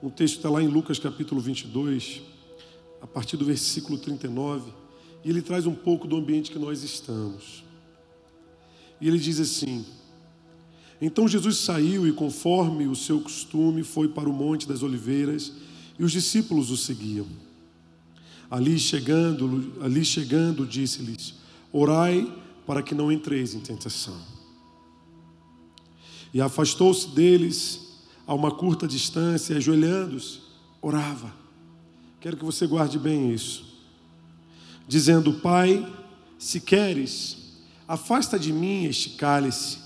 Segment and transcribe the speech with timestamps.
[0.00, 2.22] Um texto está lá em Lucas capítulo 22,
[3.02, 4.72] a partir do versículo 39,
[5.24, 7.64] e ele traz um pouco do ambiente que nós estamos.
[9.00, 9.84] E ele diz assim:
[11.02, 15.52] Então Jesus saiu e, conforme o seu costume, foi para o Monte das Oliveiras
[15.98, 17.26] e os discípulos o seguiam.
[18.48, 21.34] Ali chegando, ali chegando, disse-lhes:
[21.72, 22.32] Orai
[22.64, 24.16] para que não entreis em tentação.
[26.32, 27.87] E afastou-se deles
[28.28, 30.40] a uma curta distância, ajoelhando-se,
[30.82, 31.34] orava.
[32.20, 33.64] Quero que você guarde bem isso.
[34.86, 35.90] Dizendo: Pai,
[36.38, 37.56] se queres,
[37.88, 39.78] afasta de mim este cálice,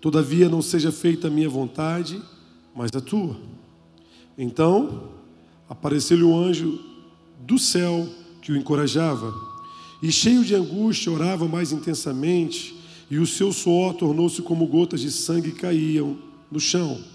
[0.00, 2.20] todavia não seja feita a minha vontade,
[2.74, 3.36] mas a tua.
[4.36, 5.10] Então
[5.68, 6.80] apareceu-lhe o anjo
[7.46, 8.08] do céu
[8.42, 9.32] que o encorajava,
[10.02, 12.74] e cheio de angústia orava mais intensamente,
[13.08, 16.18] e o seu suor tornou-se como gotas de sangue caíam
[16.50, 17.13] no chão.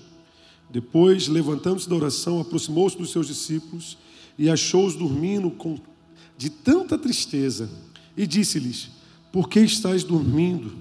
[0.70, 3.98] Depois, levantando-se da oração, aproximou-se dos seus discípulos
[4.38, 5.78] e achou-os dormindo com,
[6.38, 7.70] de tanta tristeza
[8.16, 8.90] e disse-lhes:
[9.32, 10.74] Por que estáis dormindo?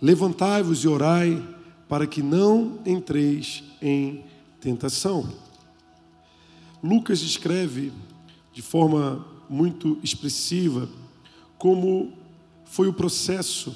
[0.00, 1.42] Levantai-vos e orai
[1.88, 4.24] para que não entreis em
[4.60, 5.32] tentação.
[6.82, 7.92] Lucas descreve
[8.52, 10.88] de forma muito expressiva
[11.56, 12.12] como
[12.64, 13.74] foi o processo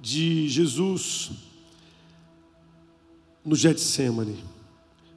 [0.00, 1.30] de Jesus
[3.44, 4.42] no Getsemane.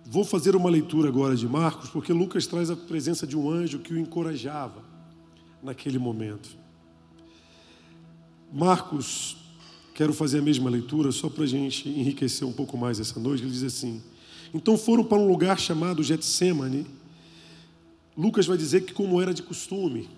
[0.05, 3.80] Vou fazer uma leitura agora de Marcos, porque Lucas traz a presença de um anjo
[3.80, 4.83] que o encorajava
[5.63, 6.50] naquele momento.
[8.52, 9.38] Marcos,
[9.94, 13.44] quero fazer a mesma leitura só para a gente enriquecer um pouco mais essa noite.
[13.44, 14.02] Ele diz assim:
[14.53, 16.85] Então foram para um lugar chamado Getsemane.
[18.17, 20.09] Lucas vai dizer que, como era de costume,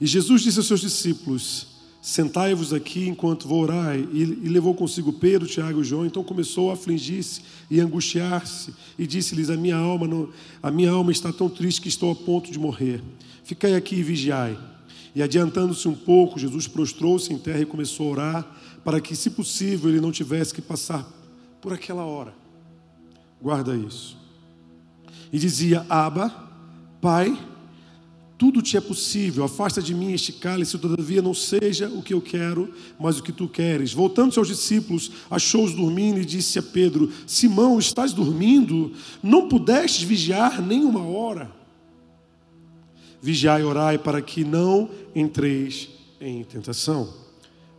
[0.00, 1.66] e Jesus disse aos seus discípulos:
[2.04, 3.96] Sentai-vos aqui enquanto vou orar.
[3.96, 6.04] E, levou consigo Pedro, Tiago e João.
[6.04, 8.74] Então começou a afligir-se e angustiar-se.
[8.98, 10.28] E disse-lhes: a minha, alma não,
[10.62, 13.02] a minha alma está tão triste que estou a ponto de morrer.
[13.42, 14.54] Ficai aqui e vigiai.
[15.14, 19.30] E adiantando-se um pouco, Jesus prostrou-se em terra e começou a orar, para que, se
[19.30, 21.10] possível, ele não tivesse que passar
[21.58, 22.34] por aquela hora.
[23.40, 24.18] Guarda isso.
[25.32, 26.28] E dizia: Aba,
[27.00, 27.34] Pai
[28.44, 32.20] tudo te é possível, afasta de mim este cálice, todavia não seja o que eu
[32.20, 33.94] quero, mas o que tu queres.
[33.94, 38.92] Voltando-se aos discípulos, achou-os dormindo e disse a Pedro: Simão, estás dormindo?
[39.22, 41.50] Não pudeste vigiar nem uma hora?
[43.22, 45.88] Vigiai e orai para que não entreis
[46.20, 47.14] em tentação.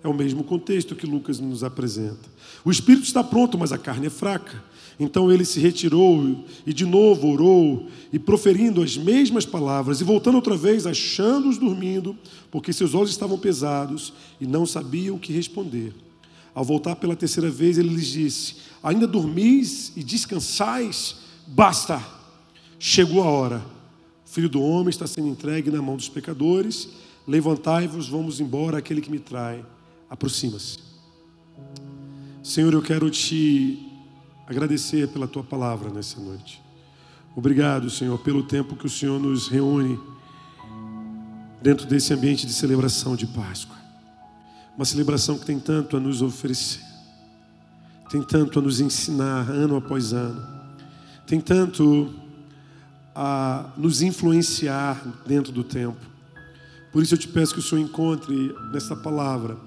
[0.04, 2.28] É o mesmo contexto que Lucas nos apresenta.
[2.64, 4.64] O espírito está pronto, mas a carne é fraca.
[5.00, 10.36] Então ele se retirou e de novo orou, e proferindo as mesmas palavras, e voltando
[10.36, 12.18] outra vez, achando-os dormindo,
[12.50, 15.94] porque seus olhos estavam pesados e não sabiam o que responder.
[16.54, 21.18] Ao voltar pela terceira vez, ele lhes disse: Ainda dormis e descansais?
[21.46, 22.02] Basta!
[22.80, 23.66] Chegou a hora.
[24.26, 26.88] O filho do homem está sendo entregue na mão dos pecadores.
[27.28, 29.66] Levantai-vos, vamos embora, aquele que me trai.
[30.10, 30.78] Aproxima-se.
[32.44, 33.85] Senhor, eu quero te
[34.48, 36.62] agradecer pela tua palavra nessa noite.
[37.36, 40.00] Obrigado, Senhor, pelo tempo que o Senhor nos reúne
[41.62, 43.76] dentro desse ambiente de celebração de Páscoa.
[44.76, 46.82] Uma celebração que tem tanto a nos oferecer,
[48.10, 50.46] tem tanto a nos ensinar ano após ano,
[51.26, 52.14] tem tanto
[53.16, 56.00] a nos influenciar dentro do tempo.
[56.92, 59.58] Por isso eu te peço que o Senhor encontre nessa palavra,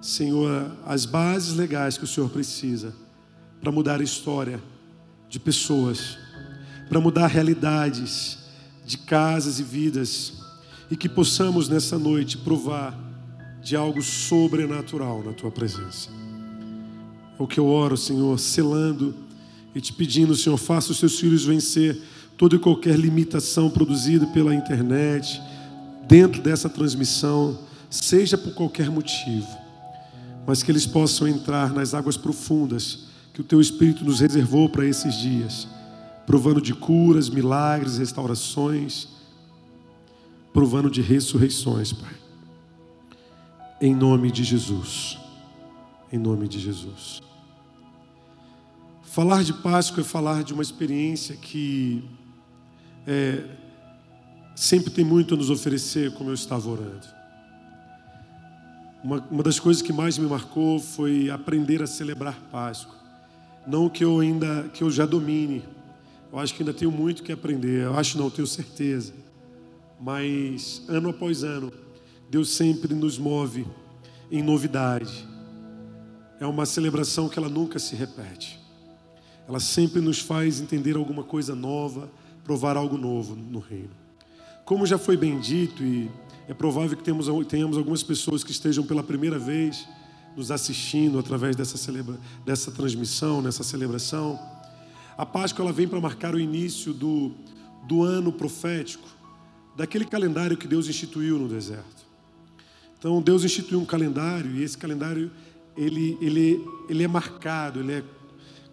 [0.00, 3.01] Senhor, as bases legais que o Senhor precisa
[3.62, 4.60] para mudar a história
[5.28, 6.18] de pessoas,
[6.88, 8.38] para mudar realidades
[8.84, 10.32] de casas e vidas,
[10.90, 12.98] e que possamos nessa noite provar
[13.62, 16.10] de algo sobrenatural na tua presença.
[17.38, 19.14] É o que eu oro, Senhor, selando
[19.72, 22.02] e te pedindo, Senhor, faça os teus filhos vencer
[22.36, 25.40] toda e qualquer limitação produzida pela internet,
[26.08, 27.56] dentro dessa transmissão,
[27.88, 29.46] seja por qualquer motivo,
[30.44, 34.84] mas que eles possam entrar nas águas profundas que o teu Espírito nos reservou para
[34.84, 35.66] esses dias,
[36.26, 39.08] provando de curas, milagres, restaurações,
[40.52, 42.14] provando de ressurreições, Pai.
[43.80, 45.18] Em nome de Jesus.
[46.12, 47.22] Em nome de Jesus.
[49.02, 52.04] Falar de Páscoa é falar de uma experiência que
[53.06, 53.44] é,
[54.54, 57.06] sempre tem muito a nos oferecer, como eu estava orando.
[59.02, 63.01] Uma, uma das coisas que mais me marcou foi aprender a celebrar Páscoa.
[63.66, 65.62] Não que eu ainda que eu já domine.
[66.32, 67.84] Eu acho que ainda tenho muito que aprender.
[67.84, 69.12] Eu acho não, tenho certeza.
[70.00, 71.72] Mas ano após ano,
[72.28, 73.66] Deus sempre nos move
[74.30, 75.28] em novidade.
[76.40, 78.58] É uma celebração que ela nunca se repete.
[79.46, 82.10] ela sempre nos faz entender alguma coisa nova,
[82.42, 83.90] provar algo novo no reino.
[84.64, 86.10] Como já foi bem dito, e
[86.48, 89.86] é provável que temos, tenhamos algumas pessoas que estejam pela primeira vez
[90.36, 94.38] nos assistindo através dessa, celebra, dessa transmissão, nessa celebração,
[95.16, 97.32] a Páscoa ela vem para marcar o início do,
[97.86, 99.08] do ano profético,
[99.76, 102.02] daquele calendário que Deus instituiu no deserto.
[102.98, 105.30] Então Deus instituiu um calendário e esse calendário
[105.76, 108.04] ele, ele, ele é marcado, ele é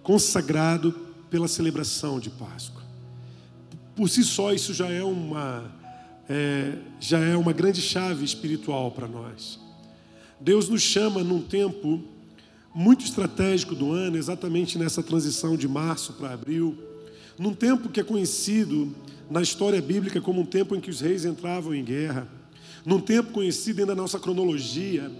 [0.04, 0.92] consagrado
[1.30, 2.82] pela celebração de Páscoa.
[3.96, 5.72] Por si só, isso já é uma,
[6.28, 9.60] é, já é uma grande chave espiritual para nós.
[10.40, 12.02] Deus nos chama num tempo
[12.74, 16.78] muito estratégico do ano, exatamente nessa transição de março para abril,
[17.38, 18.96] num tempo que é conhecido
[19.30, 22.28] na história bíblica como um tempo em que os reis entravam em guerra,
[22.86, 25.12] num tempo conhecido dentro da nossa cronologia,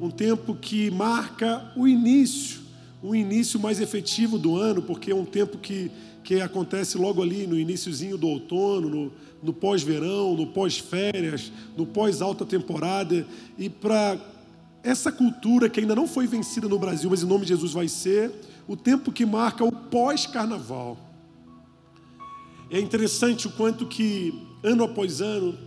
[0.00, 2.66] um tempo que marca o início
[3.02, 5.90] o início mais efetivo do ano, porque é um tempo que,
[6.24, 9.12] que acontece logo ali no iníciozinho do outono, no,
[9.42, 13.26] no pós-verão, no pós-férias, no pós-alta temporada,
[13.58, 14.18] e para
[14.86, 17.88] essa cultura que ainda não foi vencida no Brasil, mas em nome de Jesus vai
[17.88, 18.32] ser,
[18.68, 20.96] o tempo que marca o pós-carnaval.
[22.70, 25.58] É interessante o quanto que, ano após ano,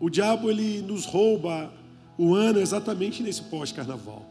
[0.00, 1.72] o diabo ele nos rouba
[2.18, 4.26] o ano exatamente nesse pós-carnaval.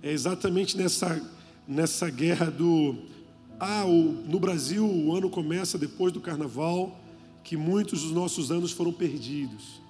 [0.00, 1.20] É exatamente nessa,
[1.66, 2.96] nessa guerra do.
[3.58, 6.96] Ah, o, no Brasil o ano começa depois do carnaval,
[7.42, 9.80] que muitos dos nossos anos foram perdidos.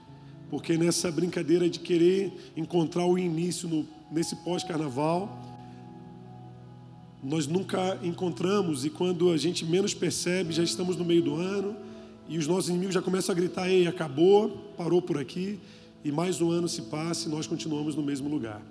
[0.50, 5.40] Porque nessa brincadeira de querer encontrar o início no, nesse pós-carnaval,
[7.22, 11.76] nós nunca encontramos e quando a gente menos percebe, já estamos no meio do ano
[12.28, 15.60] e os nossos inimigos já começam a gritar: ei, acabou, parou por aqui,
[16.04, 18.62] e mais um ano se passa e nós continuamos no mesmo lugar.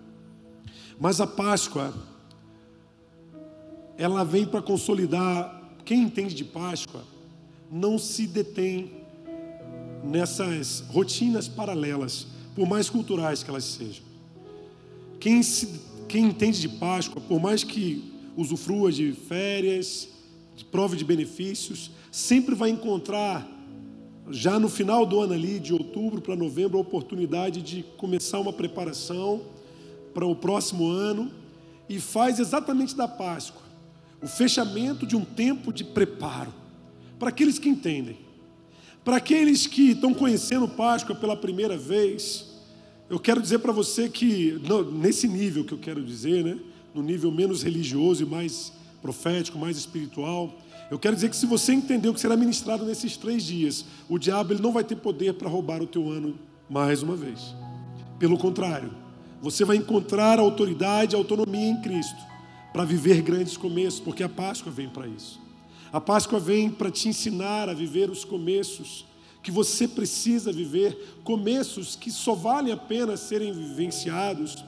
[1.00, 1.94] Mas a Páscoa,
[3.98, 5.58] ela vem para consolidar.
[5.86, 7.04] Quem entende de Páscoa
[7.72, 8.99] não se detém
[10.04, 14.04] nessas rotinas paralelas, por mais culturais que elas sejam.
[15.19, 18.04] Quem, se, quem entende de Páscoa, por mais que
[18.36, 20.07] usufrua de férias,
[20.56, 23.48] de prova de benefícios, sempre vai encontrar,
[24.31, 28.54] já no final do ano ali, de outubro para novembro, a oportunidade de começar uma
[28.54, 29.42] preparação
[30.13, 31.31] para o próximo ano
[31.88, 33.69] e faz exatamente da Páscoa
[34.22, 36.54] o fechamento de um tempo de preparo
[37.18, 38.18] para aqueles que entendem.
[39.04, 42.46] Para aqueles que estão conhecendo Páscoa pela primeira vez,
[43.10, 44.60] eu quero dizer para você que,
[44.92, 46.60] nesse nível que eu quero dizer, né,
[46.94, 50.54] no nível menos religioso e mais profético, mais espiritual,
[50.92, 54.54] eu quero dizer que se você entendeu que será ministrado nesses três dias, o diabo
[54.54, 56.38] ele não vai ter poder para roubar o teu ano
[56.69, 57.56] mais uma vez.
[58.18, 58.92] Pelo contrário,
[59.42, 62.19] você vai encontrar autoridade e autonomia em Cristo
[62.74, 65.40] para viver grandes começos, porque a Páscoa vem para isso.
[65.91, 69.06] A Páscoa vem para te ensinar a viver os começos
[69.41, 74.63] que você precisa viver, começos que só valem a pena serem vivenciados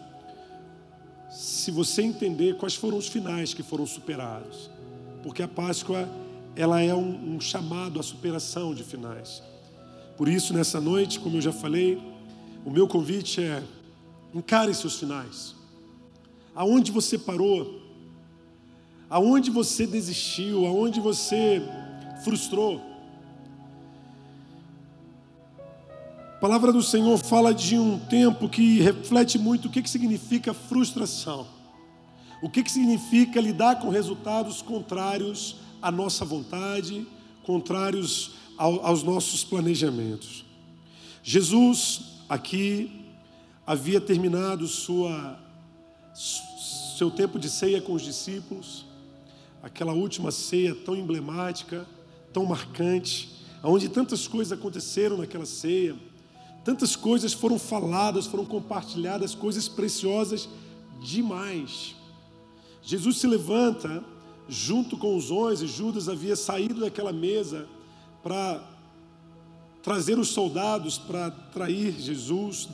[1.30, 4.70] se você entender quais foram os finais que foram superados.
[5.24, 6.10] Porque a Páscoa,
[6.56, 9.44] ela é um, um chamado à superação de finais.
[10.18, 12.02] Por isso, nessa noite, como eu já falei,
[12.66, 13.64] o meu convite é
[14.34, 15.54] Encare seus finais.
[16.56, 17.81] Aonde você parou?
[19.12, 20.66] Aonde você desistiu?
[20.66, 21.62] Aonde você
[22.24, 22.82] frustrou?
[26.38, 30.54] A palavra do Senhor fala de um tempo que reflete muito o que, que significa
[30.54, 31.46] frustração.
[32.42, 37.06] O que, que significa lidar com resultados contrários à nossa vontade,
[37.44, 40.46] contrários ao, aos nossos planejamentos.
[41.22, 43.06] Jesus, aqui,
[43.68, 45.38] havia terminado sua,
[46.14, 48.90] seu tempo de ceia com os discípulos,
[49.62, 51.88] aquela última ceia tão emblemática,
[52.34, 53.30] tão marcante,
[53.64, 55.96] onde tantas coisas aconteceram naquela ceia,
[56.64, 60.50] tantas coisas foram faladas, foram compartilhadas, coisas preciosas
[61.02, 61.96] demais.
[62.82, 64.04] Jesus se levanta
[64.50, 67.68] junto com os onze, Judas havia saído daquela mesa
[68.24, 68.68] para
[69.84, 72.70] trazer os soldados para trair Jesus,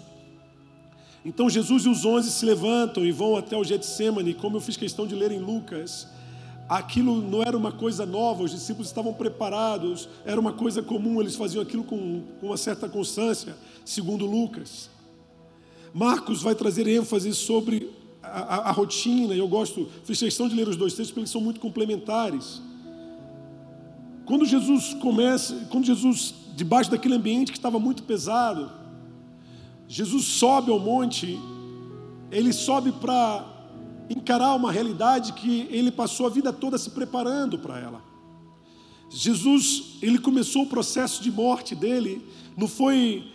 [1.27, 4.77] então Jesus e os onze se levantam e vão até o Getsemane, como eu fiz
[4.77, 6.07] questão de ler em Lucas.
[6.67, 11.35] Aquilo não era uma coisa nova, os discípulos estavam preparados, era uma coisa comum, eles
[11.35, 13.55] faziam aquilo com, com uma certa constância,
[13.85, 14.89] segundo Lucas.
[15.93, 17.89] Marcos vai trazer ênfase sobre
[18.21, 21.21] a, a, a, rotina, e eu gosto, fiz questão de ler os dois textos porque
[21.21, 22.61] eles são muito complementares.
[24.25, 28.69] Quando Jesus começa, quando Jesus, debaixo daquele ambiente que estava muito pesado,
[29.87, 31.39] Jesus sobe ao monte,
[32.29, 33.56] ele sobe para
[34.09, 38.01] encarar uma realidade que ele passou a vida toda se preparando para ela.
[39.09, 42.25] Jesus, ele começou o processo de morte dele,
[42.57, 43.31] não foi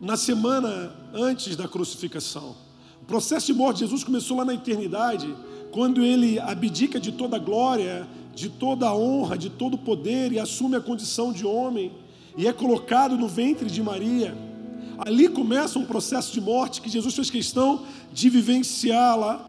[0.00, 2.54] na semana antes da crucificação.
[3.02, 5.34] O processo de morte de Jesus começou lá na eternidade,
[5.70, 10.32] quando ele abdica de toda a glória, de toda a honra, de todo o poder
[10.32, 11.92] e assume a condição de homem
[12.36, 14.34] e é colocado no ventre de Maria.
[14.98, 19.48] Ali começa um processo de morte que Jesus fez questão de vivenciá-la,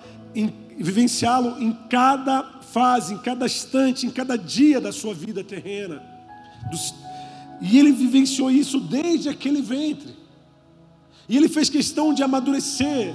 [0.78, 6.02] vivenciá-lo em cada fase, em cada instante, em cada dia da sua vida terrena.
[7.62, 10.16] E ele vivenciou isso desde aquele ventre.
[11.30, 13.14] E ele fez questão de amadurecer.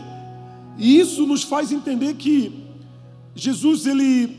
[0.78, 2.64] E isso nos faz entender que
[3.34, 4.36] Jesus, ele,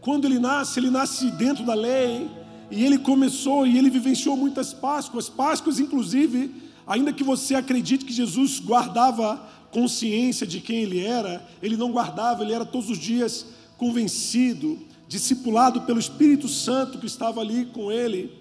[0.00, 2.28] quando ele nasce, ele nasce dentro da lei.
[2.70, 5.28] E ele começou e ele vivenciou muitas Páscoas.
[5.28, 6.52] Páscoas, inclusive,
[6.86, 9.40] ainda que você acredite que Jesus guardava
[9.76, 13.44] consciência de quem ele era, ele não guardava, ele era todos os dias
[13.76, 18.32] convencido, discipulado pelo Espírito Santo que estava ali com ele,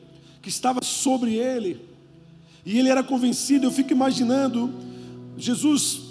[0.42, 1.82] que estava sobre ele.
[2.66, 4.74] E ele era convencido, eu fico imaginando,
[5.38, 6.04] Jesus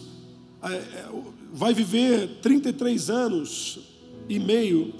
[0.62, 1.08] é, é,
[1.54, 3.78] vai viver 33 anos
[4.28, 4.92] e meio,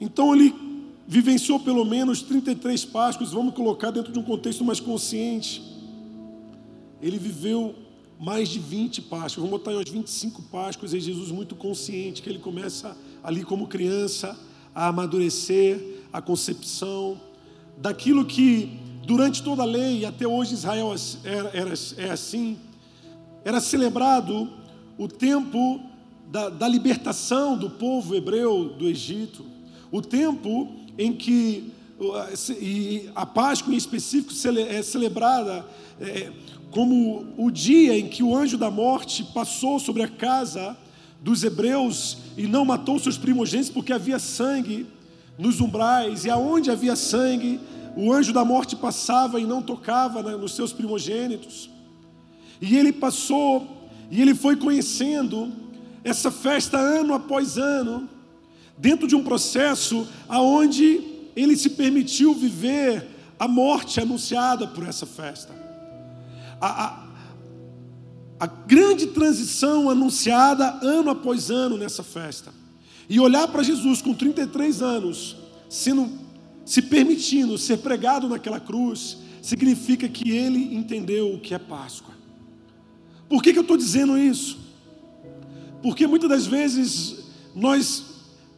[0.00, 0.54] então ele
[1.04, 5.60] vivenciou pelo menos 33 Páscoas, vamos colocar dentro de um contexto mais consciente.
[7.02, 7.87] Ele viveu
[8.18, 12.38] mais de 20 Páscoas, vamos botar umas 25 Páscoas, e Jesus muito consciente que ele
[12.38, 14.38] começa ali como criança
[14.74, 15.80] a amadurecer
[16.12, 17.20] a concepção
[17.76, 20.94] daquilo que durante toda a lei, e até hoje Israel
[21.24, 22.58] era, era, é assim,
[23.44, 24.50] era celebrado
[24.98, 25.80] o tempo
[26.30, 29.44] da, da libertação do povo hebreu do Egito,
[29.90, 31.72] o tempo em que
[32.60, 35.66] e a Páscoa em específico é celebrada
[36.00, 36.30] é,
[36.70, 40.76] como o dia em que o anjo da morte passou sobre a casa
[41.22, 44.86] dos hebreus e não matou seus primogênitos porque havia sangue
[45.38, 47.60] nos umbrais, e aonde havia sangue,
[47.96, 51.70] o anjo da morte passava e não tocava né, nos seus primogênitos.
[52.60, 55.52] E ele passou, e ele foi conhecendo
[56.02, 58.08] essa festa ano após ano,
[58.76, 61.02] dentro de um processo aonde
[61.36, 63.06] ele se permitiu viver
[63.38, 65.67] a morte anunciada por essa festa
[66.60, 67.08] a, a,
[68.40, 72.52] a grande transição anunciada ano após ano nessa festa.
[73.08, 75.36] E olhar para Jesus com 33 anos,
[75.68, 76.10] sendo,
[76.64, 82.14] se permitindo ser pregado naquela cruz, significa que ele entendeu o que é Páscoa.
[83.28, 84.58] Por que, que eu estou dizendo isso?
[85.82, 87.24] Porque muitas das vezes
[87.54, 88.04] nós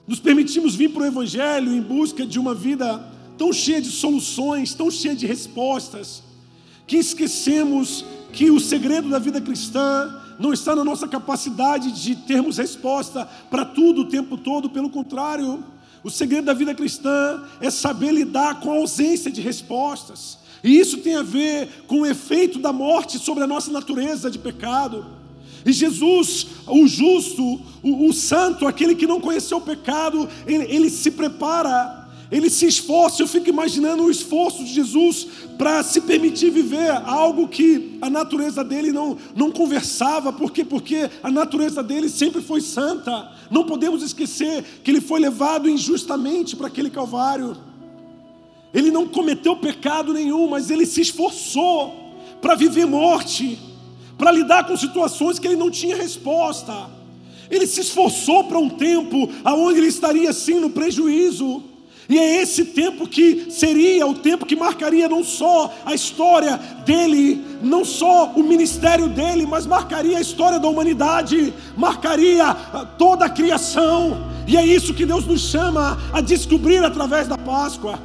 [0.07, 2.99] nos permitimos vir para o Evangelho em busca de uma vida
[3.38, 6.23] tão cheia de soluções, tão cheia de respostas,
[6.90, 12.56] que esquecemos que o segredo da vida cristã não está na nossa capacidade de termos
[12.56, 15.62] resposta para tudo o tempo todo, pelo contrário,
[16.02, 20.37] o segredo da vida cristã é saber lidar com a ausência de respostas.
[20.64, 24.40] E isso tem a ver com o efeito da morte sobre a nossa natureza de
[24.40, 25.06] pecado.
[25.64, 30.90] E Jesus, o justo, o, o santo, aquele que não conheceu o pecado, ele, ele
[30.90, 32.00] se prepara
[32.30, 35.26] ele se esforça, eu fico imaginando o esforço de Jesus
[35.58, 40.64] para se permitir viver algo que a natureza dele não, não conversava, por quê?
[40.64, 43.32] Porque a natureza dele sempre foi santa.
[43.50, 47.56] Não podemos esquecer que ele foi levado injustamente para aquele Calvário.
[48.72, 53.58] Ele não cometeu pecado nenhum, mas ele se esforçou para viver morte,
[54.16, 56.88] para lidar com situações que ele não tinha resposta.
[57.50, 61.70] Ele se esforçou para um tempo aonde ele estaria sim no prejuízo.
[62.11, 67.40] E é esse tempo que seria o tempo que marcaria não só a história dele,
[67.62, 73.31] não só o ministério dele, mas marcaria a história da humanidade, marcaria ah, toda a
[73.31, 74.29] criação.
[74.45, 77.97] E é isso que Deus nos chama a descobrir através da Páscoa.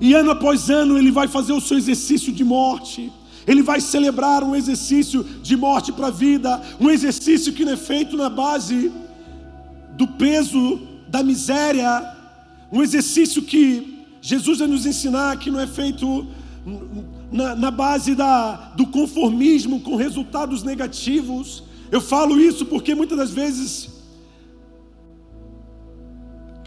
[0.00, 3.12] E ano após ano ele vai fazer o seu exercício de morte.
[3.46, 7.76] Ele vai celebrar um exercício de morte para a vida, um exercício que não é
[7.76, 8.90] feito na base
[9.90, 12.16] do peso da miséria,
[12.70, 16.26] um exercício que Jesus vai nos ensinar que não é feito
[17.32, 21.62] na, na base da, do conformismo com resultados negativos.
[21.90, 23.88] Eu falo isso porque muitas das vezes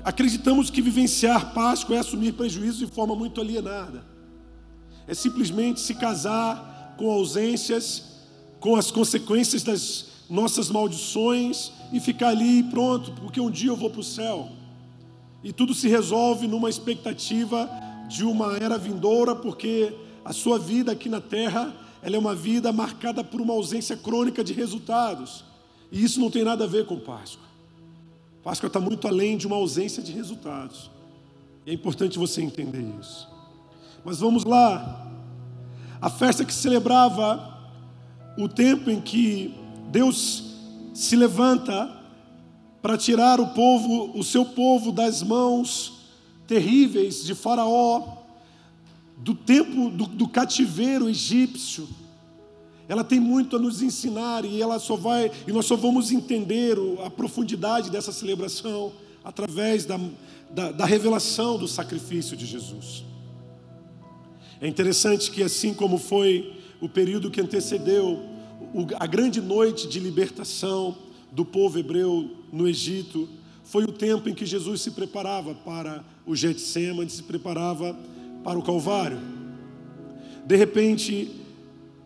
[0.04, 4.04] acreditamos que vivenciar Páscoa é assumir prejuízo de forma muito alienada.
[5.08, 8.04] É simplesmente se casar com ausências,
[8.60, 13.90] com as consequências das nossas maldições e ficar ali pronto, porque um dia eu vou
[13.90, 14.48] para o céu.
[15.44, 17.70] E tudo se resolve numa expectativa
[18.08, 22.72] de uma era vindoura, porque a sua vida aqui na terra, ela é uma vida
[22.72, 25.44] marcada por uma ausência crônica de resultados.
[25.92, 27.46] E isso não tem nada a ver com Páscoa.
[28.42, 30.90] Páscoa está muito além de uma ausência de resultados.
[31.66, 33.28] E é importante você entender isso.
[34.06, 35.12] Mas vamos lá.
[36.00, 37.52] A festa que celebrava
[38.38, 39.61] o tempo em que
[39.92, 40.44] Deus
[40.94, 42.00] se levanta
[42.82, 46.00] para tirar o povo, o seu povo das mãos
[46.48, 48.20] terríveis de Faraó,
[49.18, 51.88] do tempo do, do cativeiro egípcio.
[52.88, 56.78] Ela tem muito a nos ensinar e ela só vai e nós só vamos entender
[57.06, 58.94] a profundidade dessa celebração
[59.24, 60.00] através da,
[60.50, 63.04] da, da revelação do sacrifício de Jesus.
[64.62, 68.31] É interessante que assim como foi o período que antecedeu
[69.00, 70.98] a grande noite de libertação
[71.32, 73.28] do povo hebreu no Egito,
[73.64, 77.98] foi o tempo em que Jesus se preparava para o Getsemane, se preparava
[78.44, 79.20] para o Calvário.
[80.46, 81.32] De repente,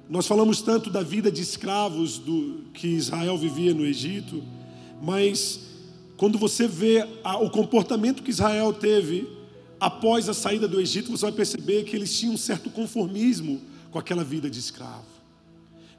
[0.10, 4.44] nós falamos tanto da vida de escravos do que Israel vivia no Egito,
[5.02, 5.60] mas
[6.18, 9.28] quando você vê a, o comportamento que Israel teve
[9.80, 13.98] após a saída do Egito, você vai perceber que eles tinham um certo conformismo com
[13.98, 15.15] aquela vida de escravo.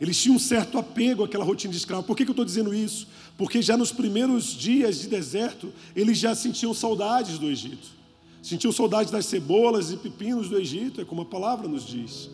[0.00, 2.02] Eles tinham um certo apego àquela rotina de escravo.
[2.02, 3.08] Por que, que eu estou dizendo isso?
[3.38, 7.88] Porque já nos primeiros dias de deserto, eles já sentiam saudades do Egito.
[8.42, 12.30] Sentiam saudades das cebolas e pepinos do Egito, é como a palavra nos diz.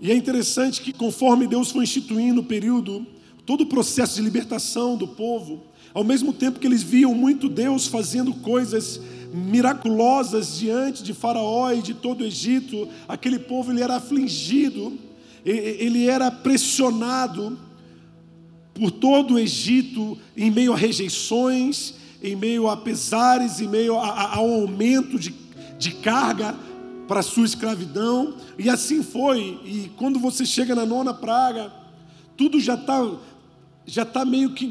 [0.00, 3.06] E é interessante que, conforme Deus foi instituindo o período,
[3.44, 5.62] todo o processo de libertação do povo,
[5.92, 9.00] ao mesmo tempo que eles viam muito Deus fazendo coisas
[9.32, 14.98] miraculosas diante de Faraó e de todo o Egito, aquele povo ele era afligido,
[15.50, 17.58] ele era pressionado
[18.74, 24.08] por todo o Egito em meio a rejeições, em meio a pesares, em meio a,
[24.08, 25.34] a, ao aumento de,
[25.78, 26.54] de carga
[27.06, 29.58] para sua escravidão, e assim foi.
[29.64, 31.72] E quando você chega na nona praga,
[32.36, 33.10] tudo já está
[33.86, 34.66] já tá meio que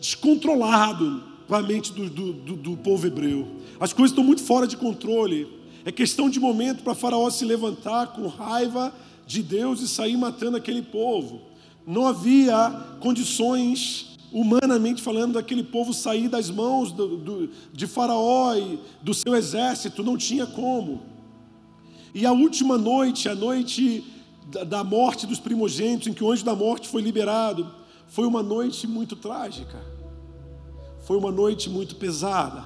[0.00, 3.48] descontrolado com a mente do, do, do, do povo hebreu.
[3.80, 5.48] As coisas estão muito fora de controle.
[5.84, 8.94] É questão de momento para Faraó se levantar com raiva
[9.26, 11.40] de Deus e sair matando aquele povo.
[11.86, 18.78] Não havia condições, humanamente falando, daquele povo sair das mãos do, do, de Faraó e
[19.02, 21.02] do seu exército, não tinha como.
[22.14, 24.04] E a última noite, a noite
[24.66, 27.66] da morte dos primogênitos, em que o anjo da morte foi liberado,
[28.06, 29.80] foi uma noite muito trágica.
[31.04, 32.64] Foi uma noite muito pesada.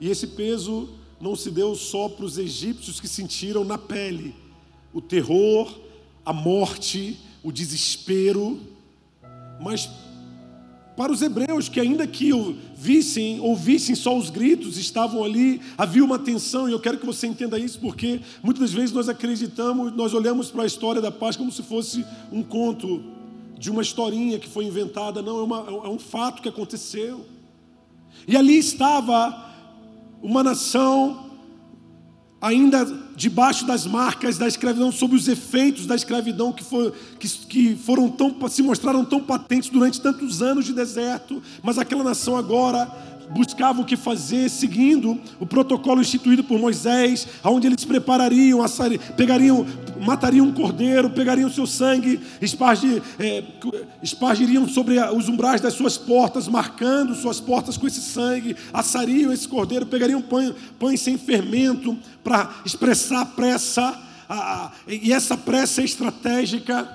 [0.00, 0.90] E esse peso
[1.20, 4.43] não se deu só para os egípcios que sentiram na pele
[4.94, 5.78] o terror,
[6.24, 8.58] a morte, o desespero,
[9.60, 9.90] mas
[10.96, 12.30] para os hebreus que ainda que
[12.76, 17.26] vissem, ouvissem só os gritos, estavam ali, havia uma tensão, e eu quero que você
[17.26, 21.50] entenda isso, porque muitas vezes nós acreditamos, nós olhamos para a história da paz como
[21.50, 23.02] se fosse um conto
[23.58, 27.26] de uma historinha que foi inventada, não, é, uma, é um fato que aconteceu.
[28.28, 29.52] E ali estava
[30.22, 31.30] uma nação
[32.44, 37.76] ainda debaixo das marcas da escravidão, sob os efeitos da escravidão que, for, que, que
[37.76, 42.86] foram tão, se mostraram tão patentes durante tantos anos de deserto, mas aquela nação agora
[43.30, 48.60] buscavam o que fazer, seguindo o protocolo instituído por Moisés, onde eles preparariam,
[49.16, 49.66] pegariam,
[50.00, 52.20] matariam um cordeiro, pegariam seu sangue,
[53.18, 53.44] é,
[54.02, 59.48] espargiriam sobre os umbrais das suas portas, marcando suas portas com esse sangue, assariam esse
[59.48, 64.00] cordeiro, pegariam pães, pães sem fermento para expressar a pressa,
[64.88, 66.88] e essa pressa é estratégica,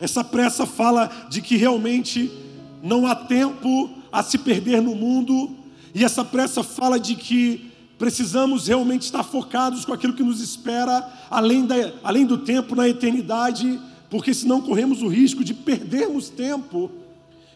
[0.00, 2.30] essa pressa fala de que realmente
[2.82, 5.50] não há tempo a se perder no mundo,
[5.92, 11.12] e essa pressa fala de que precisamos realmente estar focados com aquilo que nos espera,
[11.28, 11.74] além, da,
[12.04, 13.76] além do tempo, na eternidade,
[14.08, 16.92] porque senão corremos o risco de perdermos tempo,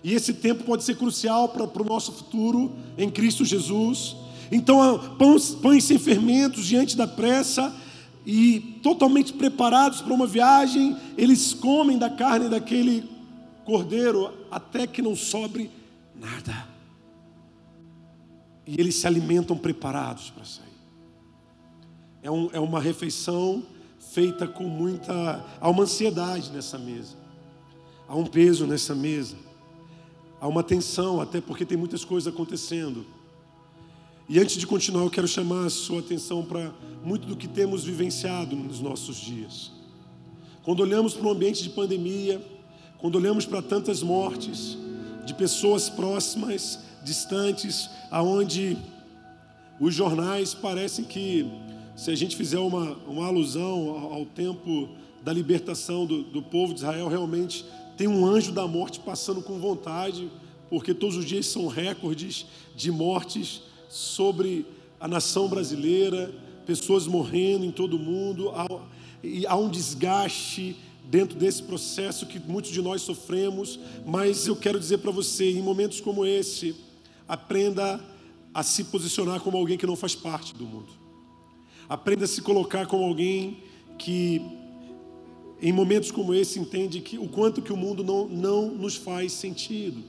[0.03, 4.16] e esse tempo pode ser crucial para, o nosso futuro em Cristo Jesus.
[4.51, 7.73] Então, pães, pães sem fermentos diante da pressa,
[8.27, 13.09] e totalmente preparados para uma viagem, eles comem da carne daquele
[13.64, 15.78] cordeiro até que não sobre
[16.19, 16.69] Nada.
[18.67, 20.69] E eles se alimentam preparados para sair.
[22.23, 23.65] É, um, é uma refeição
[24.13, 25.45] feita com muita.
[25.61, 27.17] Há uma ansiedade nessa mesa.
[28.07, 29.37] Há um peso nessa mesa.
[30.41, 33.07] Há uma tensão, até porque tem muitas coisas acontecendo.
[34.29, 37.85] E antes de continuar, eu quero chamar a sua atenção para muito do que temos
[37.85, 39.73] vivenciado nos nossos dias.
[40.63, 42.45] Quando olhamos para um ambiente de pandemia,
[42.99, 44.77] quando olhamos para tantas mortes,
[45.29, 48.79] de pessoas próximas, distantes, aonde
[49.79, 51.47] os jornais parecem que,
[51.95, 54.88] se a gente fizer uma, uma alusão ao, tempo
[55.23, 57.62] da libertação do, do povo de Israel, realmente
[57.95, 60.31] tem um anjo da morte passando com vontade,
[60.71, 64.64] porque todos os dias são recordes de mortes sobre
[64.99, 66.33] a nação brasileira,
[66.64, 68.67] pessoas morrendo em todo o mundo, há,
[69.47, 70.75] há um desgaste
[71.11, 75.62] dentro desse processo que muitos de nós sofremos, mas eu quero dizer para você, em
[75.62, 76.75] momentos como esse,
[77.27, 78.01] aprenda
[78.53, 80.92] a se posicionar como alguém que não faz parte do mundo.
[81.88, 83.62] Aprenda a se colocar como alguém
[83.99, 84.42] que
[85.61, 89.33] em momentos como esse entende que o quanto que o mundo não, não nos faz
[89.33, 90.05] sentido.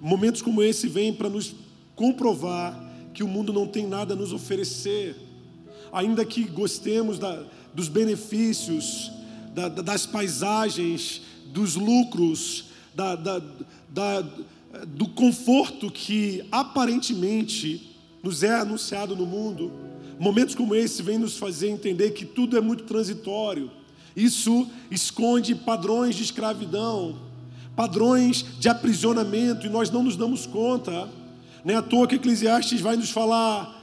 [0.00, 1.54] Momentos como esse vêm para nos
[1.94, 5.16] comprovar que o mundo não tem nada a nos oferecer.
[5.92, 9.12] Ainda que gostemos da, dos benefícios,
[9.54, 13.16] da, das paisagens, dos lucros, da,
[14.86, 17.90] do conforto que aparentemente
[18.22, 19.72] nos é anunciado no mundo,
[20.18, 23.70] momentos como esse vêm nos fazer entender que tudo é muito transitório.
[24.14, 27.18] Isso esconde padrões de escravidão,
[27.74, 31.08] padrões de aprisionamento, e nós não nos damos conta.
[31.64, 33.81] Nem é à toa que Eclesiastes vai nos falar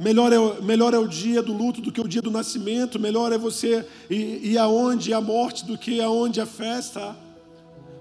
[0.00, 2.98] Melhor é, melhor é o dia do luto do que o dia do nascimento.
[2.98, 7.14] Melhor é você ir, ir aonde a morte do que aonde a festa.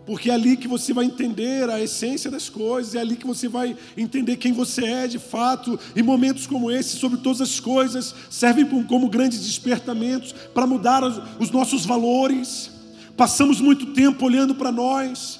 [0.05, 3.49] Porque é ali que você vai entender a essência das coisas, é ali que você
[3.49, 5.77] vai entender quem você é de fato.
[5.93, 11.51] E momentos como esse, sobre todas as coisas, servem como grandes despertamentos para mudar os
[11.51, 12.71] nossos valores.
[13.17, 15.38] Passamos muito tempo olhando para nós.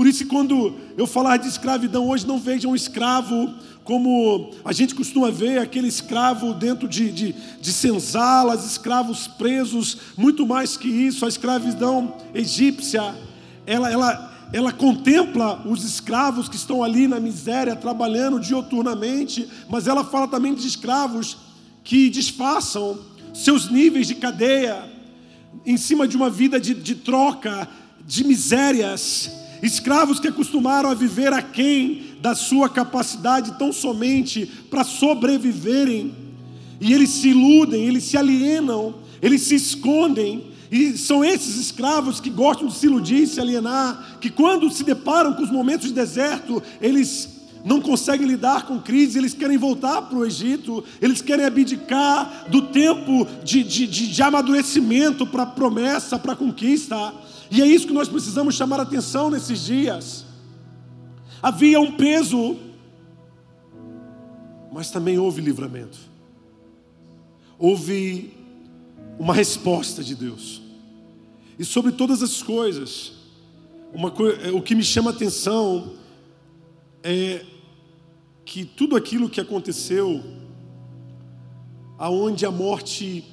[0.00, 3.52] Por isso, quando eu falar de escravidão hoje, não vejam um escravo
[3.84, 10.46] como a gente costuma ver aquele escravo dentro de, de, de senzalas, escravos presos, muito
[10.46, 13.14] mais que isso, a escravidão egípcia,
[13.66, 20.02] ela, ela, ela contempla os escravos que estão ali na miséria, trabalhando dioturnamente, mas ela
[20.02, 21.36] fala também de escravos
[21.84, 22.98] que disfarçam
[23.34, 24.82] seus níveis de cadeia
[25.66, 27.68] em cima de uma vida de, de troca,
[28.06, 36.14] de misérias, escravos que acostumaram a viver aquém da sua capacidade tão somente para sobreviverem.
[36.80, 40.50] E eles se iludem, eles se alienam, eles se escondem.
[40.70, 45.32] E são esses escravos que gostam de se iludir, se alienar, que quando se deparam
[45.34, 50.16] com os momentos de deserto, eles não conseguem lidar com crise, eles querem voltar para
[50.16, 56.36] o Egito, eles querem abdicar do tempo de, de, de, de amadurecimento para promessa, para
[56.36, 57.12] conquista.
[57.50, 60.24] E é isso que nós precisamos chamar atenção nesses dias.
[61.42, 62.56] Havia um peso,
[64.72, 65.98] mas também houve livramento.
[67.58, 68.32] Houve
[69.18, 70.62] uma resposta de Deus.
[71.58, 73.12] E sobre todas as coisas,
[73.92, 75.94] uma é, o que me chama atenção
[77.02, 77.44] é
[78.44, 80.22] que tudo aquilo que aconteceu,
[81.98, 83.24] aonde a morte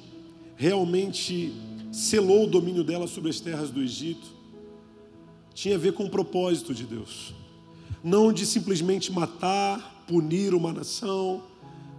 [0.56, 1.52] realmente
[1.90, 4.26] selou o domínio dela sobre as terras do Egito,
[5.54, 7.34] tinha a ver com o propósito de Deus
[8.02, 11.42] não de simplesmente matar, punir uma nação,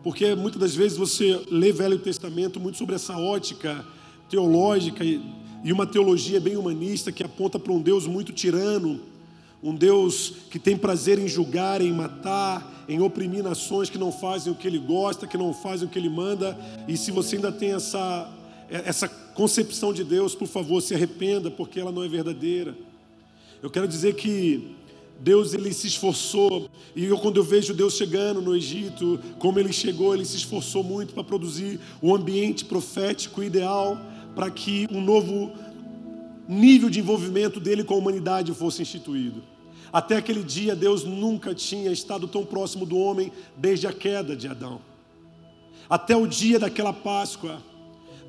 [0.03, 3.85] porque muitas das vezes você lê Velho Testamento muito sobre essa ótica
[4.29, 9.01] teológica e uma teologia bem humanista que aponta para um Deus muito tirano,
[9.61, 14.53] um Deus que tem prazer em julgar, em matar, em oprimir nações que não fazem
[14.53, 16.57] o que ele gosta, que não fazem o que ele manda.
[16.87, 18.31] E se você ainda tem essa,
[18.69, 22.75] essa concepção de Deus, por favor, se arrependa, porque ela não é verdadeira.
[23.61, 24.75] Eu quero dizer que
[25.19, 29.73] Deus ele se esforçou, e eu quando eu vejo Deus chegando no Egito, como ele
[29.73, 33.97] chegou, ele se esforçou muito para produzir o um ambiente profético ideal
[34.35, 35.51] para que um novo
[36.47, 39.43] nível de envolvimento dele com a humanidade fosse instituído.
[39.91, 44.47] Até aquele dia, Deus nunca tinha estado tão próximo do homem desde a queda de
[44.47, 44.79] Adão.
[45.89, 47.61] Até o dia daquela Páscoa,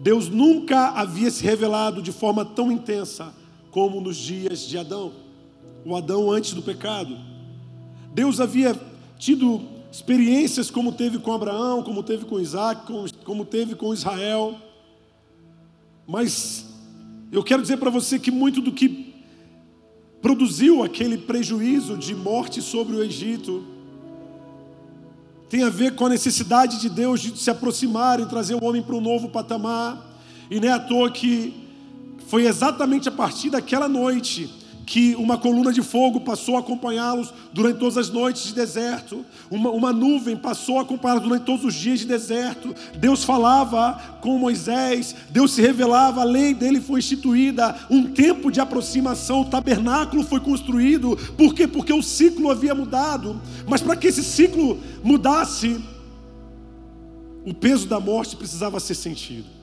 [0.01, 3.35] Deus nunca havia se revelado de forma tão intensa
[3.71, 5.13] como nos dias de Adão
[5.85, 7.17] o Adão antes do pecado.
[8.13, 8.79] Deus havia
[9.19, 9.61] tido
[9.91, 12.83] experiências como teve com Abraão, como teve com Isaac,
[13.25, 14.57] como, teve com Israel.
[16.07, 16.67] Mas
[17.33, 19.15] eu quero dizer para você que muito do que
[20.21, 23.65] produziu aquele prejuízo de morte sobre o Egito
[25.51, 28.81] tem a ver com a necessidade de Deus de se aproximar e trazer o homem
[28.81, 30.01] para um novo patamar.
[30.49, 31.53] E não é à toa que
[32.29, 34.49] foi exatamente a partir daquela noite
[34.91, 39.71] que uma coluna de fogo passou a acompanhá-los durante todas as noites de deserto, uma,
[39.71, 42.75] uma nuvem passou a acompanhá-los durante todos os dias de deserto.
[42.97, 48.61] Deus falava com Moisés, Deus se revelava, a lei dele foi instituída, um tempo de
[48.61, 51.17] aproximação, o tabernáculo foi construído.
[51.39, 51.69] Por quê?
[51.69, 53.41] Porque o ciclo havia mudado.
[53.69, 55.81] Mas para que esse ciclo mudasse,
[57.47, 59.60] o peso da morte precisava ser sentido.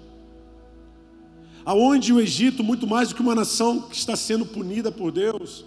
[1.67, 5.65] Aonde o Egito, muito mais do que uma nação que está sendo punida por Deus,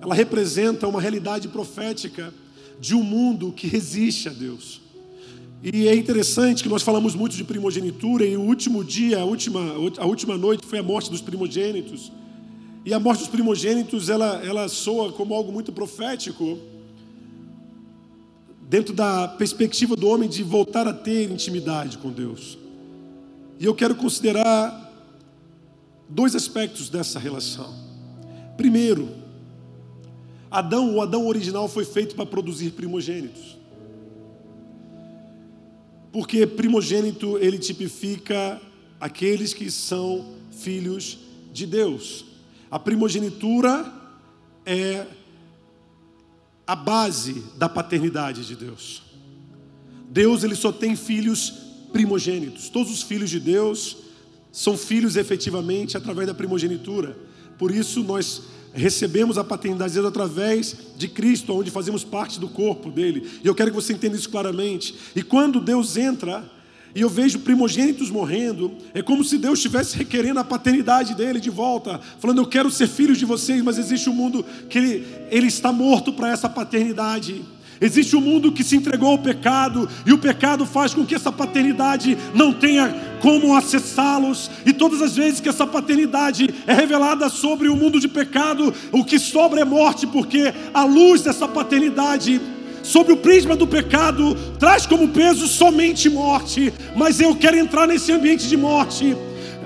[0.00, 2.32] ela representa uma realidade profética
[2.78, 4.80] de um mundo que resiste a Deus.
[5.60, 9.60] E é interessante que nós falamos muito de primogenitura e o último dia, a última,
[9.98, 12.12] a última noite foi a morte dos primogênitos.
[12.84, 16.56] E a morte dos primogênitos, ela, ela soa como algo muito profético,
[18.70, 22.56] dentro da perspectiva do homem de voltar a ter intimidade com Deus.
[23.58, 24.85] E eu quero considerar
[26.08, 27.74] dois aspectos dessa relação.
[28.56, 29.08] Primeiro,
[30.50, 33.56] Adão, o Adão original foi feito para produzir primogênitos.
[36.12, 38.60] Porque primogênito ele tipifica
[39.00, 41.18] aqueles que são filhos
[41.52, 42.24] de Deus.
[42.70, 43.92] A primogenitura
[44.64, 45.06] é
[46.66, 49.02] a base da paternidade de Deus.
[50.08, 51.50] Deus ele só tem filhos
[51.92, 52.68] primogênitos.
[52.68, 53.98] Todos os filhos de Deus
[54.56, 57.14] são filhos efetivamente através da primogenitura.
[57.58, 58.40] Por isso nós
[58.72, 63.28] recebemos a paternidade de Deus através de Cristo, onde fazemos parte do corpo dele.
[63.44, 64.94] E eu quero que você entenda isso claramente.
[65.14, 66.42] E quando Deus entra
[66.94, 71.50] e eu vejo primogênitos morrendo, é como se Deus estivesse requerendo a paternidade dele de
[71.50, 75.48] volta, falando: Eu quero ser filho de vocês, mas existe um mundo que ele, ele
[75.48, 77.44] está morto para essa paternidade.
[77.80, 81.30] Existe um mundo que se entregou ao pecado, e o pecado faz com que essa
[81.30, 87.68] paternidade não tenha como acessá-los, e todas as vezes que essa paternidade é revelada sobre
[87.68, 92.40] o mundo de pecado, o que sobra é morte, porque a luz dessa paternidade
[92.82, 98.12] sobre o prisma do pecado traz como peso somente morte, mas eu quero entrar nesse
[98.12, 99.16] ambiente de morte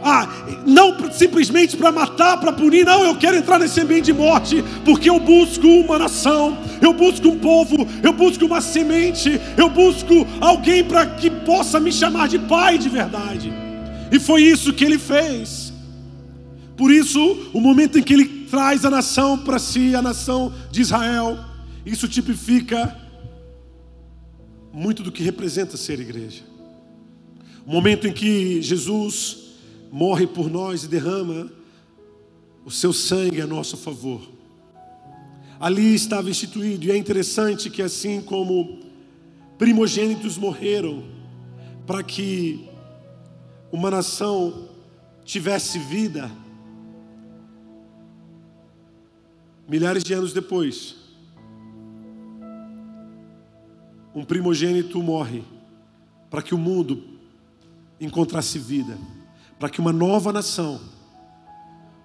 [0.02, 0.28] ah,
[0.66, 5.10] não simplesmente para matar, para punir, não, eu quero entrar nesse ambiente de morte, porque
[5.10, 10.84] eu busco uma nação, eu busco um povo, eu busco uma semente, eu busco alguém
[10.84, 13.52] para que possa me chamar de pai de verdade.
[14.12, 15.72] E foi isso que ele fez.
[16.76, 20.80] Por isso, o momento em que ele traz a nação para si, a nação de
[20.80, 21.38] Israel,
[21.84, 22.96] isso tipifica
[24.72, 26.42] muito do que representa ser igreja.
[27.66, 29.49] O momento em que Jesus
[29.90, 31.50] morre por nós e derrama
[32.64, 34.20] o seu sangue a nosso favor.
[35.58, 38.80] Ali estava instituído, e é interessante que assim como
[39.58, 41.04] primogênitos morreram
[41.86, 42.68] para que
[43.72, 44.68] uma nação
[45.24, 46.30] tivesse vida,
[49.68, 50.96] milhares de anos depois,
[54.14, 55.42] um primogênito morre
[56.30, 57.02] para que o mundo
[58.00, 58.96] encontrasse vida
[59.60, 60.80] para que uma nova nação,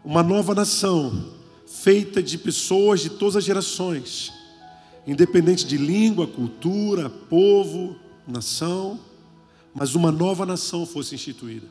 [0.04, 1.32] uma nova nação
[1.66, 4.34] feita de pessoas de todas as gerações,
[5.08, 7.96] independente de língua, cultura, povo,
[8.28, 9.00] nação,
[9.74, 11.66] mas uma nova nação fosse instituída.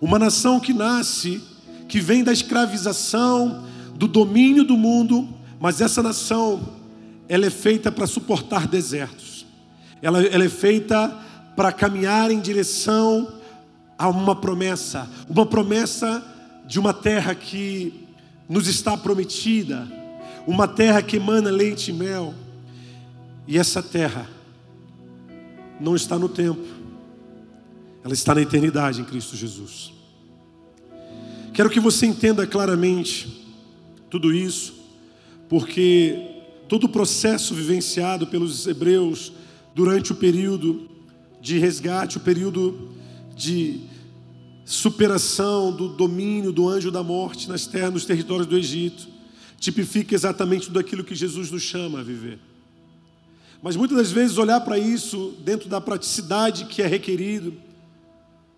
[0.00, 1.42] Uma nação que nasce,
[1.88, 3.64] que vem da escravização,
[3.96, 5.28] do domínio do mundo,
[5.58, 6.74] mas essa nação,
[7.28, 9.44] ela é feita para suportar desertos.
[10.00, 11.08] Ela, ela é feita
[11.56, 13.37] para caminhar em direção
[13.98, 16.24] há uma promessa, uma promessa
[16.66, 18.06] de uma terra que
[18.48, 19.86] nos está prometida,
[20.46, 22.32] uma terra que emana leite e mel.
[23.46, 24.28] E essa terra
[25.80, 26.64] não está no tempo,
[28.04, 29.92] ela está na eternidade em Cristo Jesus.
[31.52, 33.44] Quero que você entenda claramente
[34.08, 34.74] tudo isso,
[35.48, 39.32] porque todo o processo vivenciado pelos hebreus
[39.74, 40.88] durante o período
[41.40, 42.92] de resgate, o período
[43.34, 43.87] de
[44.68, 49.08] superação do domínio do anjo da morte nas terras, nos territórios do Egito,
[49.58, 52.38] tipifica exatamente tudo aquilo que Jesus nos chama a viver.
[53.62, 57.54] Mas muitas das vezes olhar para isso dentro da praticidade que é requerido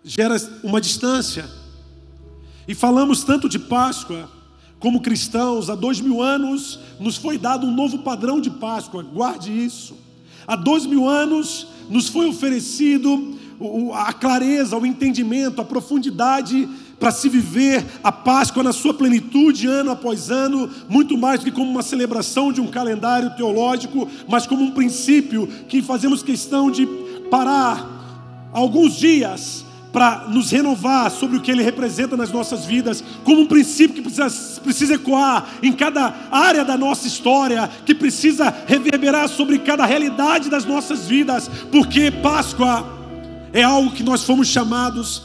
[0.03, 1.49] gera uma distância.
[2.67, 4.29] E falamos tanto de Páscoa,
[4.79, 9.49] como cristãos, há dois mil anos nos foi dado um novo padrão de Páscoa, guarde
[9.49, 9.95] isso.
[10.45, 13.39] Há dois mil anos nos foi oferecido
[13.93, 16.67] a clareza, o entendimento, a profundidade
[16.99, 21.51] para se viver a Páscoa na sua plenitude, ano após ano, muito mais do que
[21.51, 26.85] como uma celebração de um calendário teológico, mas como um princípio que fazemos questão de
[27.31, 33.41] parar alguns dias para nos renovar sobre o que ele representa nas nossas vidas, como
[33.41, 39.27] um princípio que precisa, precisa ecoar em cada área da nossa história, que precisa reverberar
[39.27, 43.00] sobre cada realidade das nossas vidas, porque Páscoa
[43.53, 45.23] é algo que nós fomos chamados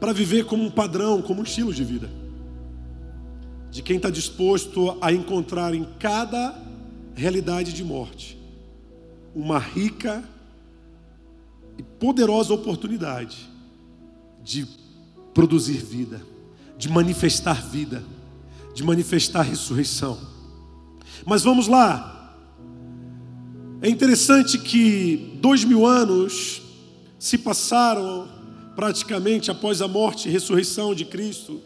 [0.00, 2.10] para viver como um padrão, como um estilo de vida.
[3.70, 6.58] De quem está disposto a encontrar em cada
[7.14, 8.38] realidade de morte
[9.34, 10.24] uma rica
[11.78, 13.48] e poderosa oportunidade
[14.42, 14.66] de
[15.32, 16.20] produzir vida,
[16.76, 18.02] de manifestar vida,
[18.74, 20.18] de manifestar ressurreição.
[21.24, 22.36] Mas vamos lá.
[23.80, 26.59] É interessante que dois mil anos
[27.20, 28.26] se passaram
[28.74, 31.60] praticamente após a morte e ressurreição de Cristo.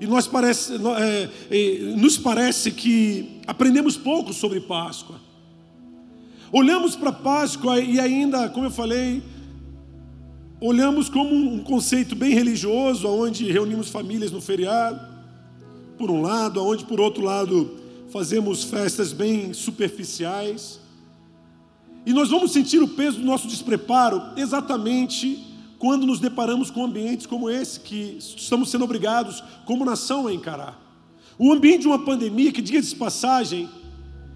[0.00, 5.20] E nós parece, é, é, nos parece que aprendemos pouco sobre Páscoa.
[6.50, 9.22] Olhamos para Páscoa e ainda, como eu falei,
[10.60, 15.00] olhamos como um conceito bem religioso, onde reunimos famílias no feriado,
[15.96, 17.76] por um lado, onde por outro lado
[18.10, 20.80] fazemos festas bem superficiais.
[22.06, 27.26] E nós vamos sentir o peso do nosso despreparo exatamente quando nos deparamos com ambientes
[27.26, 30.80] como esse que estamos sendo obrigados, como nação, a encarar.
[31.38, 33.68] O ambiente de uma pandemia que, diga de passagem,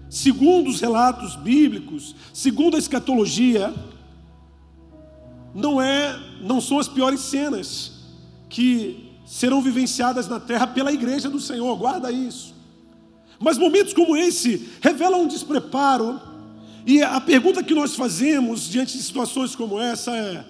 [0.09, 3.73] segundo os relatos bíblicos, segundo a escatologia,
[5.53, 7.93] não é, não são as piores cenas
[8.49, 11.75] que serão vivenciadas na terra pela igreja do Senhor.
[11.77, 12.53] Guarda isso.
[13.39, 16.28] Mas momentos como esse revelam um despreparo.
[16.85, 20.45] E a pergunta que nós fazemos diante de situações como essa é: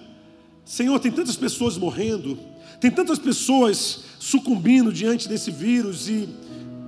[0.64, 2.38] Senhor, tem tantas pessoas morrendo,
[2.80, 6.28] tem tantas pessoas sucumbindo diante desse vírus e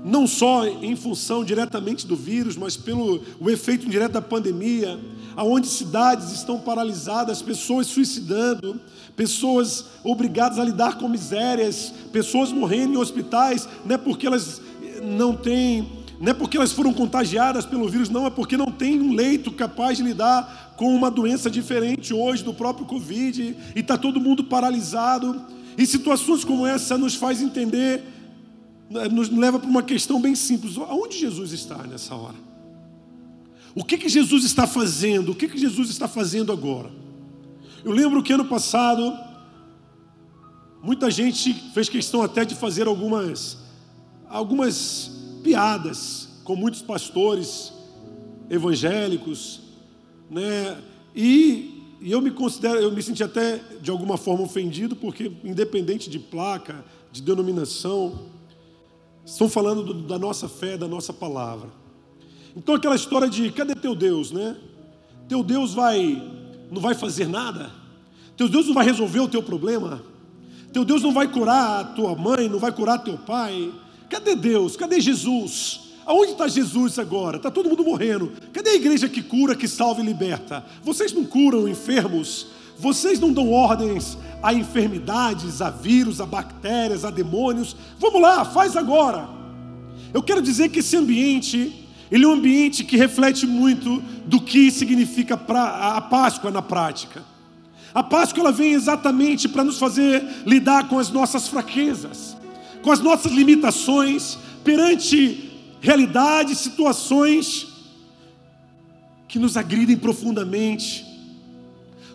[0.04, 4.98] não só em função diretamente do vírus, mas pelo o efeito direto da pandemia,
[5.36, 8.80] aonde cidades estão paralisadas, pessoas suicidando,
[9.14, 14.60] pessoas obrigadas a lidar com misérias, pessoas morrendo em hospitais, não é porque elas
[15.02, 19.00] não têm não é porque elas foram contagiadas pelo vírus, não, é porque não tem
[19.00, 23.98] um leito capaz de lidar com uma doença diferente hoje do próprio Covid, e está
[23.98, 25.44] todo mundo paralisado.
[25.76, 28.04] E situações como essa nos faz entender,
[29.10, 32.36] nos leva para uma questão bem simples: aonde Jesus está nessa hora?
[33.74, 35.32] O que, que Jesus está fazendo?
[35.32, 36.92] O que, que Jesus está fazendo agora?
[37.84, 39.12] Eu lembro que ano passado,
[40.80, 43.58] muita gente fez questão até de fazer algumas,
[44.28, 47.72] algumas piadas com muitos pastores
[48.50, 49.60] evangélicos,
[50.30, 50.78] né?
[51.14, 56.08] E, e, eu me considero, eu me senti até de alguma forma ofendido, porque independente
[56.08, 58.18] de placa, de denominação,
[59.24, 61.68] estão falando do, da nossa fé, da nossa palavra.
[62.56, 64.56] Então aquela história de cadê teu Deus, né?
[65.28, 67.70] Teu Deus vai não vai fazer nada?
[68.34, 70.02] Teu Deus não vai resolver o teu problema?
[70.72, 73.70] Teu Deus não vai curar a tua mãe, não vai curar teu pai?
[74.12, 74.76] Cadê Deus?
[74.76, 75.80] Cadê Jesus?
[76.04, 77.38] Aonde está Jesus agora?
[77.38, 78.30] Está todo mundo morrendo.
[78.52, 80.62] Cadê a igreja que cura, que salva e liberta?
[80.84, 82.48] Vocês não curam enfermos?
[82.78, 87.74] Vocês não dão ordens a enfermidades, a vírus, a bactérias, a demônios?
[87.98, 89.26] Vamos lá, faz agora.
[90.12, 94.70] Eu quero dizer que esse ambiente ele é um ambiente que reflete muito do que
[94.70, 97.22] significa a Páscoa na prática.
[97.94, 102.36] A Páscoa ela vem exatamente para nos fazer lidar com as nossas fraquezas,
[102.82, 107.68] com as nossas limitações perante realidades, situações
[109.28, 111.06] que nos agridem profundamente,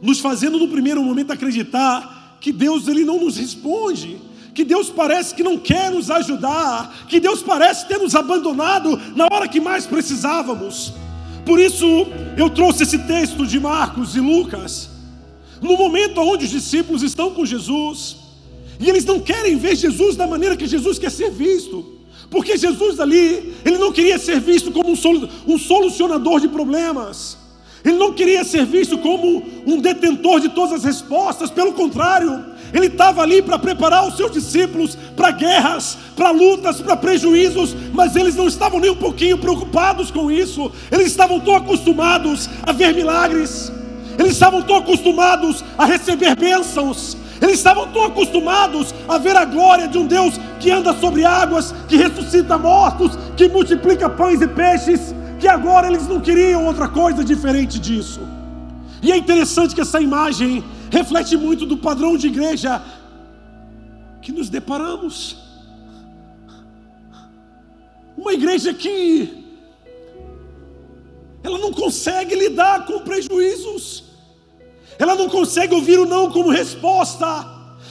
[0.01, 4.19] nos fazendo no primeiro momento acreditar que Deus ele não nos responde,
[4.53, 9.27] que Deus parece que não quer nos ajudar, que Deus parece ter nos abandonado na
[9.32, 10.93] hora que mais precisávamos.
[11.45, 11.86] Por isso
[12.38, 14.89] eu trouxe esse texto de Marcos e Lucas,
[15.62, 18.17] no momento onde os discípulos estão com Jesus,
[18.80, 21.98] e eles não querem ver Jesus da maneira que Jesus quer ser visto.
[22.30, 27.38] Porque Jesus ali, ele não queria ser visto como um solucionador de problemas.
[27.84, 32.88] Ele não queria ser visto como um detentor de todas as respostas, pelo contrário, ele
[32.88, 38.36] estava ali para preparar os seus discípulos para guerras, para lutas, para prejuízos, mas eles
[38.36, 40.72] não estavam nem um pouquinho preocupados com isso.
[40.92, 43.72] Eles estavam tão acostumados a ver milagres,
[44.20, 49.88] eles estavam tão acostumados a receber bênçãos, eles estavam tão acostumados a ver a glória
[49.88, 55.13] de um Deus que anda sobre águas, que ressuscita mortos, que multiplica pães e peixes,
[55.39, 58.21] que agora eles não queriam outra coisa diferente disso.
[59.02, 62.82] E é interessante que essa imagem reflete muito do padrão de igreja
[64.21, 65.38] que nos deparamos.
[68.17, 69.45] Uma igreja que
[71.43, 74.03] ela não consegue lidar com prejuízos,
[75.00, 77.45] ela não consegue ouvir o não como resposta,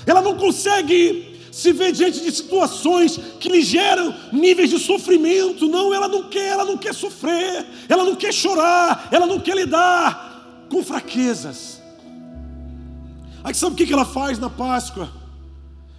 [0.06, 5.66] ela não consegue se ver diante de situações que lhe geram níveis de sofrimento.
[5.66, 9.56] Não, ela não quer, ela não quer sofrer, ela não quer chorar, ela não quer
[9.56, 11.80] lidar com fraquezas.
[13.42, 15.08] Aí sabe o que ela faz na Páscoa?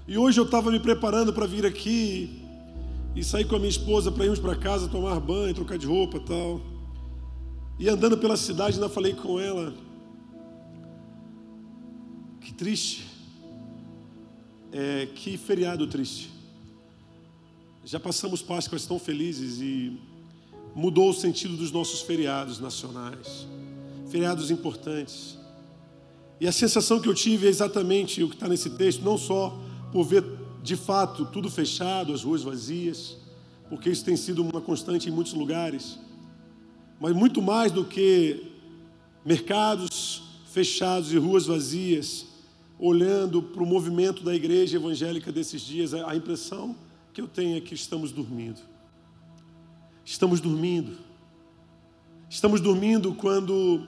[0.08, 2.44] E hoje eu estava me preparando para vir aqui
[3.16, 6.20] e sair com a minha esposa para irmos para casa tomar banho, trocar de roupa
[6.20, 6.62] tal.
[7.80, 9.74] E andando pela cidade, ainda falei com ela.
[12.48, 13.06] Que triste.
[14.72, 16.30] É, que feriado triste.
[17.84, 20.00] Já passamos Páscoas tão felizes e
[20.74, 23.46] mudou o sentido dos nossos feriados nacionais,
[24.10, 25.38] feriados importantes.
[26.40, 29.60] E a sensação que eu tive é exatamente o que está nesse texto, não só
[29.92, 30.24] por ver
[30.64, 33.18] de fato tudo fechado, as ruas vazias,
[33.68, 36.00] porque isso tem sido uma constante em muitos lugares,
[36.98, 38.42] mas muito mais do que
[39.26, 42.27] mercados fechados e ruas vazias,
[42.80, 46.76] olhando para o movimento da igreja evangélica desses dias, a impressão
[47.14, 48.62] que eu tenho é que estamos dormindo.
[50.06, 50.98] Estamos dormindo.
[52.30, 53.88] Estamos dormindo quando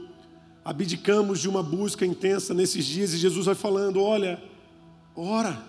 [0.66, 4.42] abdicamos de uma busca intensa nesses dias e Jesus vai falando: olha,
[5.16, 5.62] ora,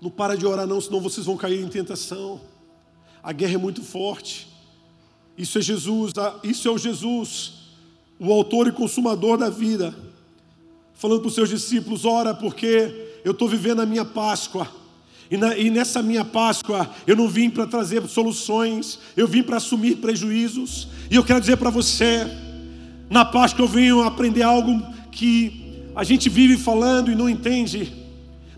[0.00, 2.40] não para de orar, não, senão vocês vão cair em tentação.
[3.22, 4.48] A guerra é muito forte.
[5.36, 7.52] Isso é Jesus, isso é o Jesus,
[8.18, 9.94] o autor e consumador da vida,
[10.98, 14.68] falando para os seus discípulos: ora, porque eu estou vivendo a minha Páscoa.
[15.30, 19.58] E, na, e nessa minha Páscoa, eu não vim para trazer soluções, eu vim para
[19.58, 20.88] assumir prejuízos.
[21.10, 22.26] E eu quero dizer para você:
[23.08, 27.92] na Páscoa eu venho aprender algo que a gente vive falando e não entende.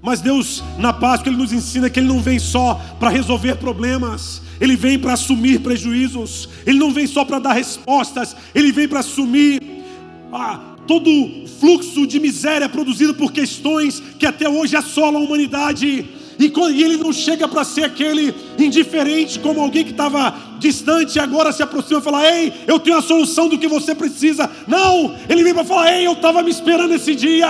[0.02, 4.40] Mas Deus, na Páscoa, Ele nos ensina que Ele não vem só para resolver problemas,
[4.58, 9.00] Ele vem para assumir prejuízos, Ele não vem só para dar respostas, Ele vem para
[9.00, 9.60] assumir
[10.32, 15.86] ah, todo fluxo de miséria produzido por questões que até hoje assolam a humanidade.
[16.36, 21.52] E, ele não chega para ser aquele indiferente, como alguém que estava distante e agora
[21.52, 24.50] se aproxima e fala: Ei, eu tenho a solução do que você precisa.
[24.66, 27.48] Não, ele vem para falar: Ei, eu estava me esperando esse dia,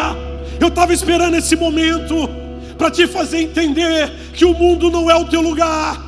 [0.61, 2.29] eu estava esperando esse momento
[2.77, 5.99] para te fazer entender que o mundo não é o teu lugar,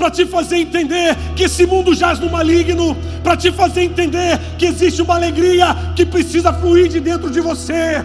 [0.00, 4.64] para te fazer entender que esse mundo jaz no maligno, para te fazer entender que
[4.64, 8.02] existe uma alegria que precisa fluir de dentro de você.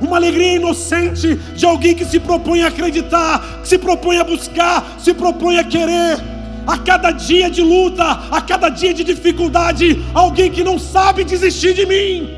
[0.00, 4.98] Uma alegria inocente de alguém que se propõe a acreditar, que se propõe a buscar,
[4.98, 6.18] se propõe a querer.
[6.66, 11.74] A cada dia de luta, a cada dia de dificuldade, alguém que não sabe desistir
[11.74, 12.28] de mim.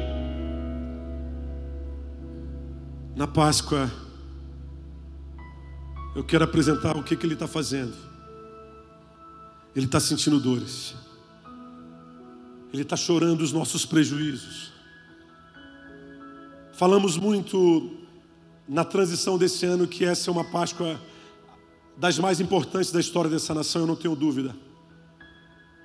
[3.17, 3.91] Na Páscoa,
[6.15, 8.08] eu quero apresentar o que, que ele está fazendo.
[9.79, 10.93] Ele está sentindo dores,
[12.73, 14.73] ele está chorando os nossos prejuízos.
[16.73, 17.89] Falamos muito
[18.69, 21.01] na transição desse ano que essa é uma Páscoa
[21.97, 24.53] das mais importantes da história dessa nação, eu não tenho dúvida.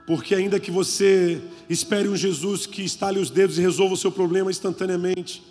[0.08, 1.40] Porque ainda que você
[1.70, 5.44] espere um Jesus que estale os dedos e resolva o seu problema instantaneamente,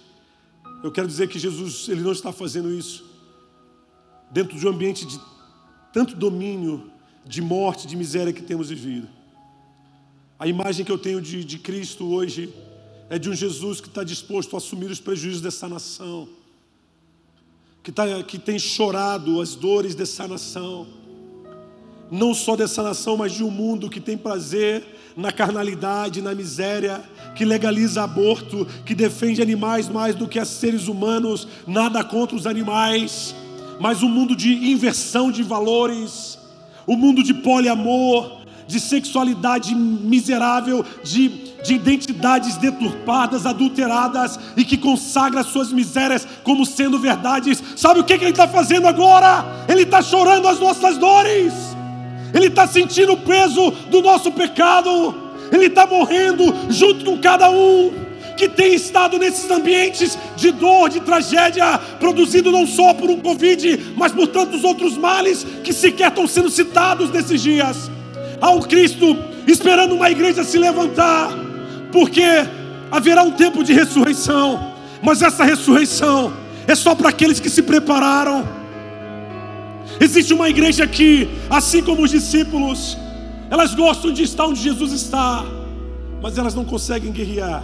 [0.82, 3.04] eu quero dizer que Jesus ele não está fazendo isso
[4.32, 5.20] dentro de um ambiente de
[5.92, 6.90] tanto domínio,
[7.24, 9.08] de morte, de miséria que temos vivido.
[10.38, 12.52] A imagem que eu tenho de, de Cristo hoje
[13.08, 16.28] é de um Jesus que está disposto a assumir os prejuízos dessa nação,
[17.82, 20.86] que, tá, que tem chorado as dores dessa nação,
[22.10, 24.84] não só dessa nação, mas de um mundo que tem prazer
[25.16, 27.02] na carnalidade, na miséria,
[27.36, 32.46] que legaliza aborto, que defende animais mais do que a seres humanos, nada contra os
[32.46, 33.34] animais
[33.82, 36.38] mas um mundo de inversão de valores,
[36.86, 41.28] um mundo de poliamor, de sexualidade miserável, de,
[41.62, 47.62] de identidades deturpadas, adulteradas e que consagra suas misérias como sendo verdades.
[47.76, 49.44] Sabe o que, que ele está fazendo agora?
[49.68, 51.52] Ele está chorando as nossas dores,
[52.32, 55.14] ele está sentindo o peso do nosso pecado,
[55.50, 58.01] ele está morrendo junto com cada um
[58.36, 63.94] que tem estado nesses ambientes de dor, de tragédia, produzido não só por um Covid,
[63.96, 67.90] mas por tantos outros males que sequer estão sendo citados nesses dias.
[68.40, 69.16] Há um Cristo
[69.46, 71.30] esperando uma igreja se levantar,
[71.90, 72.24] porque
[72.90, 74.72] haverá um tempo de ressurreição,
[75.02, 76.32] mas essa ressurreição
[76.66, 78.46] é só para aqueles que se prepararam.
[80.00, 82.96] Existe uma igreja que, assim como os discípulos,
[83.50, 85.44] elas gostam de estar onde Jesus está,
[86.22, 87.62] mas elas não conseguem guerrear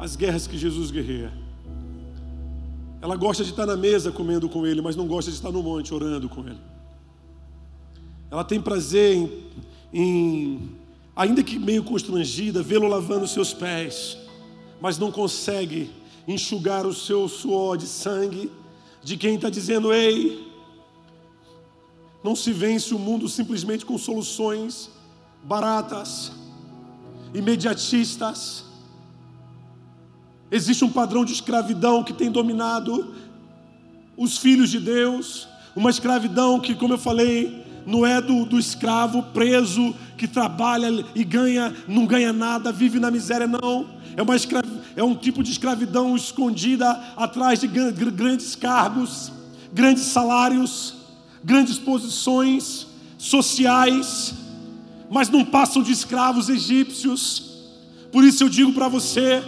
[0.00, 1.30] as guerras que Jesus guerreia.
[3.02, 5.62] Ela gosta de estar na mesa comendo com Ele, mas não gosta de estar no
[5.62, 6.58] monte orando com Ele.
[8.30, 9.30] Ela tem prazer em,
[9.92, 10.70] em
[11.14, 14.16] ainda que meio constrangida, vê-lo lavando seus pés,
[14.80, 15.90] mas não consegue
[16.26, 18.50] enxugar o seu suor de sangue
[19.02, 20.50] de quem está dizendo: Ei,
[22.24, 24.90] não se vence o mundo simplesmente com soluções
[25.44, 26.32] baratas,
[27.34, 28.69] imediatistas
[30.50, 33.14] Existe um padrão de escravidão que tem dominado
[34.16, 39.22] os filhos de Deus, uma escravidão que, como eu falei, não é do, do escravo
[39.22, 43.88] preso que trabalha e ganha, não ganha nada, vive na miséria, não.
[44.16, 44.64] É, uma escrav...
[44.96, 49.32] é um tipo de escravidão escondida atrás de grandes cargos,
[49.72, 50.94] grandes salários,
[51.42, 52.86] grandes posições,
[53.16, 54.34] sociais,
[55.10, 57.50] mas não passam de escravos egípcios.
[58.12, 59.42] Por isso eu digo para você,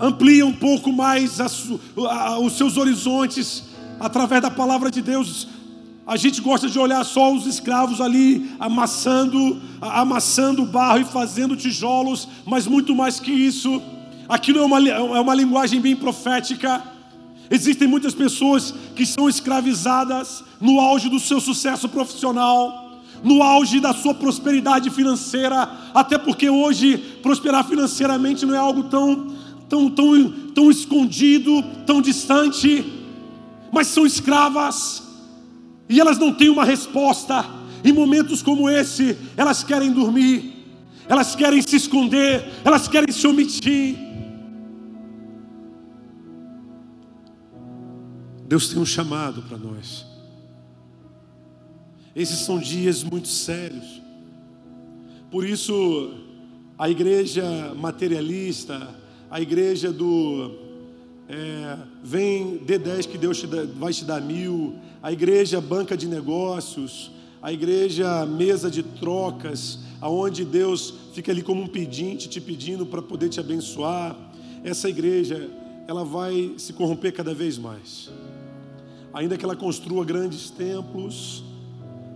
[0.00, 1.46] amplie um pouco mais a,
[2.08, 3.64] a, os seus horizontes
[3.98, 5.46] através da palavra de Deus.
[6.06, 12.26] A gente gosta de olhar só os escravos ali amassando, amassando barro e fazendo tijolos,
[12.46, 13.80] mas muito mais que isso.
[14.28, 16.82] Aquilo é uma, é uma linguagem bem profética.
[17.50, 23.92] Existem muitas pessoas que são escravizadas no auge do seu sucesso profissional, no auge da
[23.92, 29.28] sua prosperidade financeira, até porque hoje prosperar financeiramente não é algo tão,
[29.70, 32.84] tão, tão, tão escondido, tão distante,
[33.72, 35.04] mas são escravas
[35.88, 37.48] e elas não têm uma resposta.
[37.82, 40.52] Em momentos como esse, elas querem dormir,
[41.08, 43.96] elas querem se esconder, elas querem se omitir.
[48.46, 50.04] Deus tem um chamado para nós.
[52.14, 54.02] Esses são dias muito sérios.
[55.30, 56.12] Por isso,
[56.76, 58.99] a igreja materialista,
[59.30, 60.50] a igreja do
[61.28, 66.08] é, vem D10 que Deus te dá, vai te dar mil, a igreja banca de
[66.08, 72.84] negócios, a igreja mesa de trocas, aonde Deus fica ali como um pedinte te pedindo
[72.84, 74.16] para poder te abençoar.
[74.64, 75.48] Essa igreja,
[75.86, 78.10] ela vai se corromper cada vez mais.
[79.12, 81.44] Ainda que ela construa grandes templos,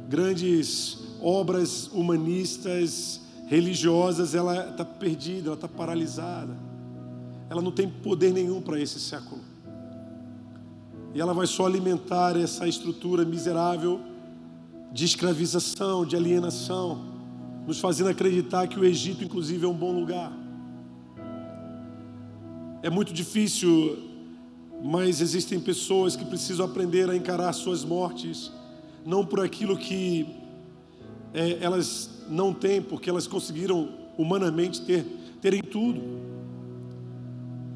[0.08, 6.73] grandes obras humanistas, religiosas, ela está perdida, ela está paralisada
[7.54, 9.40] ela não tem poder nenhum para esse século.
[11.14, 14.00] E ela vai só alimentar essa estrutura miserável
[14.92, 17.04] de escravização, de alienação,
[17.64, 20.32] nos fazendo acreditar que o Egito, inclusive, é um bom lugar.
[22.82, 23.98] É muito difícil,
[24.82, 28.50] mas existem pessoas que precisam aprender a encarar suas mortes,
[29.06, 30.26] não por aquilo que
[31.32, 35.04] é, elas não têm, porque elas conseguiram humanamente ter,
[35.40, 36.33] terem tudo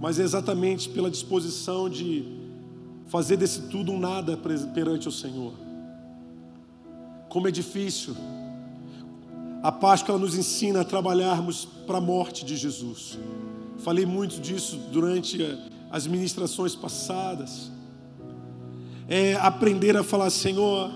[0.01, 2.25] mas é exatamente pela disposição de
[3.09, 4.37] fazer desse tudo um nada
[4.75, 5.53] perante o Senhor.
[7.29, 8.15] Como é difícil.
[9.63, 13.19] A Páscoa ela nos ensina a trabalharmos para a morte de Jesus.
[13.79, 15.43] Falei muito disso durante
[15.91, 17.71] as ministrações passadas.
[19.09, 20.93] É aprender a falar, Senhor,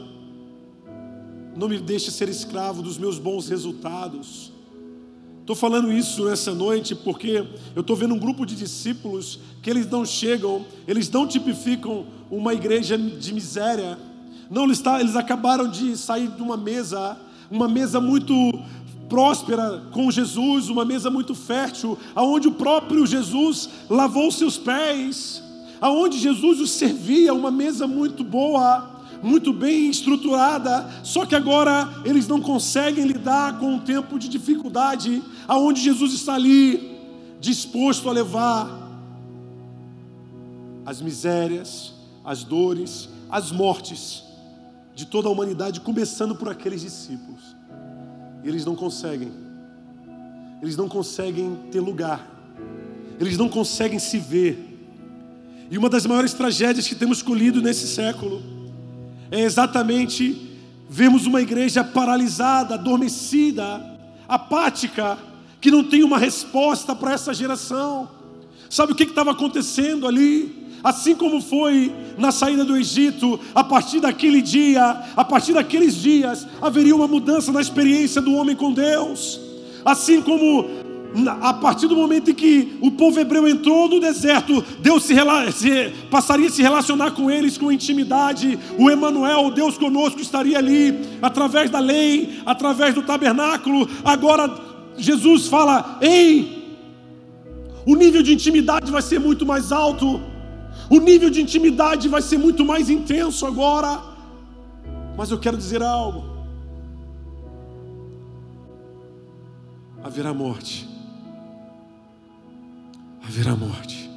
[1.56, 4.51] não me deixe ser escravo dos meus bons resultados.
[5.42, 9.90] Estou falando isso nessa noite porque eu estou vendo um grupo de discípulos que eles
[9.90, 13.98] não chegam, eles não tipificam uma igreja de miséria.
[14.48, 17.18] Não, eles, tá, eles acabaram de sair de uma mesa,
[17.50, 18.32] uma mesa muito
[19.08, 25.42] próspera com Jesus, uma mesa muito fértil, aonde o próprio Jesus lavou seus pés,
[25.80, 32.26] aonde Jesus os servia, uma mesa muito boa muito bem estruturada, só que agora eles
[32.26, 36.98] não conseguem lidar com um tempo de dificuldade, aonde Jesus está ali,
[37.40, 38.82] disposto a levar
[40.84, 41.92] as misérias,
[42.24, 44.22] as dores, as mortes
[44.94, 47.56] de toda a humanidade, começando por aqueles discípulos.
[48.44, 49.32] E eles não conseguem,
[50.60, 52.28] eles não conseguem ter lugar,
[53.18, 54.68] eles não conseguem se ver.
[55.70, 58.42] E uma das maiores tragédias que temos colhido nesse século
[59.30, 60.50] é exatamente
[60.90, 63.80] vemos uma igreja paralisada, adormecida,
[64.28, 65.16] apática,
[65.62, 68.08] que não tem uma resposta para essa geração.
[68.68, 70.60] Sabe o que estava acontecendo ali?
[70.82, 74.82] Assim como foi na saída do Egito, a partir daquele dia,
[75.16, 79.40] a partir daqueles dias, haveria uma mudança na experiência do homem com Deus.
[79.84, 80.82] Assim como
[81.42, 85.14] a partir do momento em que o povo hebreu entrou no deserto, Deus se,
[85.52, 88.58] se, passaria a se relacionar com eles com intimidade.
[88.78, 93.88] O Emanuel, Deus conosco, estaria ali através da lei, através do tabernáculo.
[94.02, 96.78] Agora Jesus fala: "Ei,
[97.86, 100.20] o nível de intimidade vai ser muito mais alto.
[100.90, 104.00] O nível de intimidade vai ser muito mais intenso agora."
[105.16, 106.24] Mas eu quero dizer algo.
[110.02, 110.92] Haverá morte
[113.32, 114.10] haverá morte.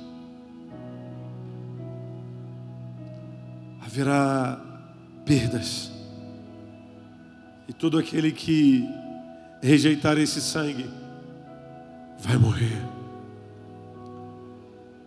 [3.81, 4.59] Haverá
[5.25, 5.91] perdas.
[7.67, 8.87] E todo aquele que
[9.65, 10.85] rejeitar esse sangue
[12.19, 12.81] vai morrer.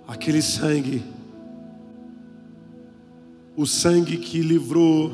[0.07, 1.03] Aquele sangue,
[3.57, 5.13] o sangue que livrou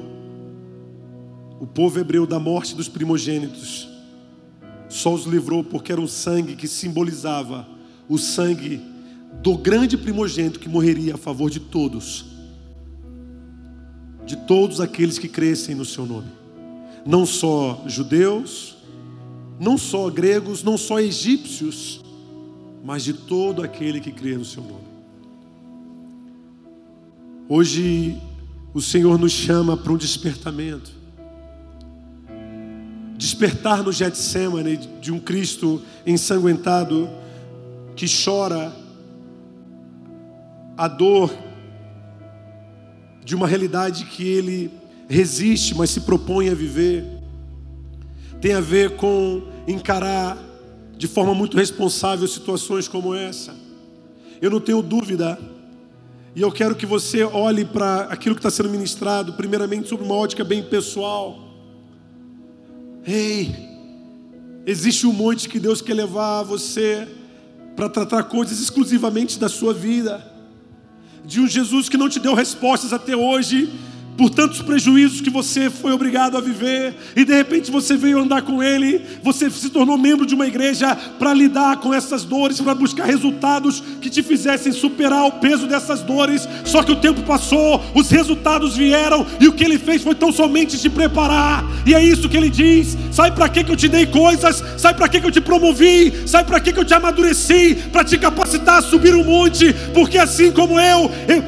[1.60, 3.88] o povo hebreu da morte dos primogênitos,
[4.88, 7.66] só os livrou porque era um sangue que simbolizava
[8.08, 8.80] o sangue
[9.42, 12.24] do grande primogênito que morreria a favor de todos,
[14.24, 16.28] de todos aqueles que crescem no seu nome.
[17.06, 18.73] não só judeus,
[19.58, 22.00] não só gregos, não só egípcios,
[22.84, 24.84] mas de todo aquele que crê no seu nome.
[27.48, 28.20] Hoje
[28.72, 30.90] o Senhor nos chama para um despertamento.
[33.16, 37.08] Despertar no Getsemane de um Cristo ensanguentado
[37.94, 38.74] que chora
[40.76, 41.32] a dor
[43.24, 44.70] de uma realidade que ele
[45.08, 47.13] resiste, mas se propõe a viver.
[48.44, 50.36] Tem a ver com encarar
[50.98, 53.56] de forma muito responsável situações como essa.
[54.38, 55.38] Eu não tenho dúvida,
[56.36, 60.14] e eu quero que você olhe para aquilo que está sendo ministrado, primeiramente sobre uma
[60.14, 61.38] ótica bem pessoal.
[63.06, 63.56] Ei,
[64.66, 67.08] existe um monte que Deus quer levar você
[67.74, 70.22] para tratar coisas exclusivamente da sua vida,
[71.24, 73.72] de um Jesus que não te deu respostas até hoje,
[74.16, 78.42] por tantos prejuízos que você foi obrigado a viver, e de repente você veio andar
[78.42, 82.74] com Ele, você se tornou membro de uma igreja para lidar com essas dores, para
[82.74, 86.48] buscar resultados que te fizessem superar o peso dessas dores.
[86.64, 90.32] Só que o tempo passou, os resultados vieram, e o que Ele fez foi tão
[90.32, 94.06] somente te preparar, e é isso que Ele diz: sabe para que eu te dei
[94.06, 98.16] coisas, sabe para que eu te promovi, sabe para que eu te amadureci, para te
[98.16, 101.42] capacitar a subir um monte, porque assim como eu, eu,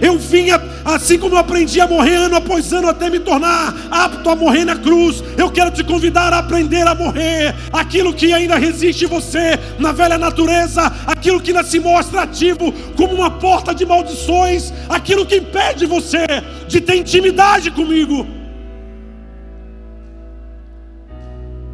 [0.00, 4.28] eu vinha, assim como eu aprendi a morrer ano após ano até me tornar apto
[4.28, 5.22] a morrer na cruz.
[5.36, 10.18] Eu quero te convidar a aprender a morrer aquilo que ainda resiste você na velha
[10.18, 15.86] natureza, aquilo que ainda se mostra ativo como uma porta de maldições, aquilo que impede
[15.86, 16.26] você
[16.68, 18.26] de ter intimidade comigo.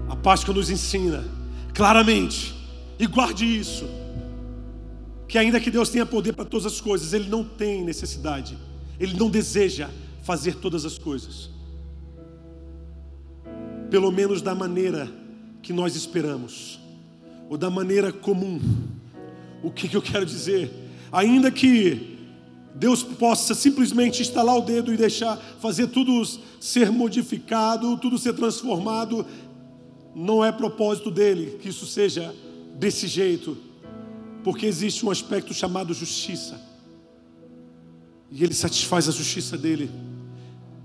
[0.09, 1.25] A Páscoa nos ensina
[1.75, 2.55] claramente,
[2.99, 3.89] e guarde isso,
[5.29, 8.59] que ainda que Deus tenha poder para todas as coisas, Ele não tem necessidade,
[8.99, 9.89] Ele não deseja
[10.29, 11.49] fazer todas as coisas,
[13.89, 15.11] pelo menos da maneira
[15.63, 16.79] que nós esperamos,
[17.49, 18.61] ou da maneira comum.
[19.63, 20.71] O que, que eu quero dizer?
[21.11, 22.19] Ainda que
[22.75, 26.23] Deus possa simplesmente instalar o dedo e deixar fazer tudo
[26.61, 29.25] ser modificado, tudo ser transformado,
[30.15, 32.35] não é propósito dele que isso seja
[32.79, 33.57] desse jeito,
[34.45, 36.61] porque existe um aspecto chamado justiça,
[38.31, 40.08] e ele satisfaz a justiça dele.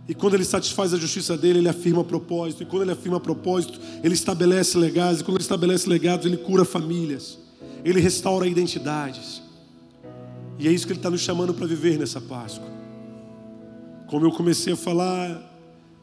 [0.07, 2.63] E quando ele satisfaz a justiça dele, ele afirma propósito.
[2.63, 5.21] E quando ele afirma propósito, ele estabelece legados.
[5.21, 7.37] E quando ele estabelece legados, ele cura famílias.
[7.85, 9.41] Ele restaura identidades.
[10.59, 12.67] E é isso que ele está nos chamando para viver nessa Páscoa.
[14.07, 15.41] Como eu comecei a falar,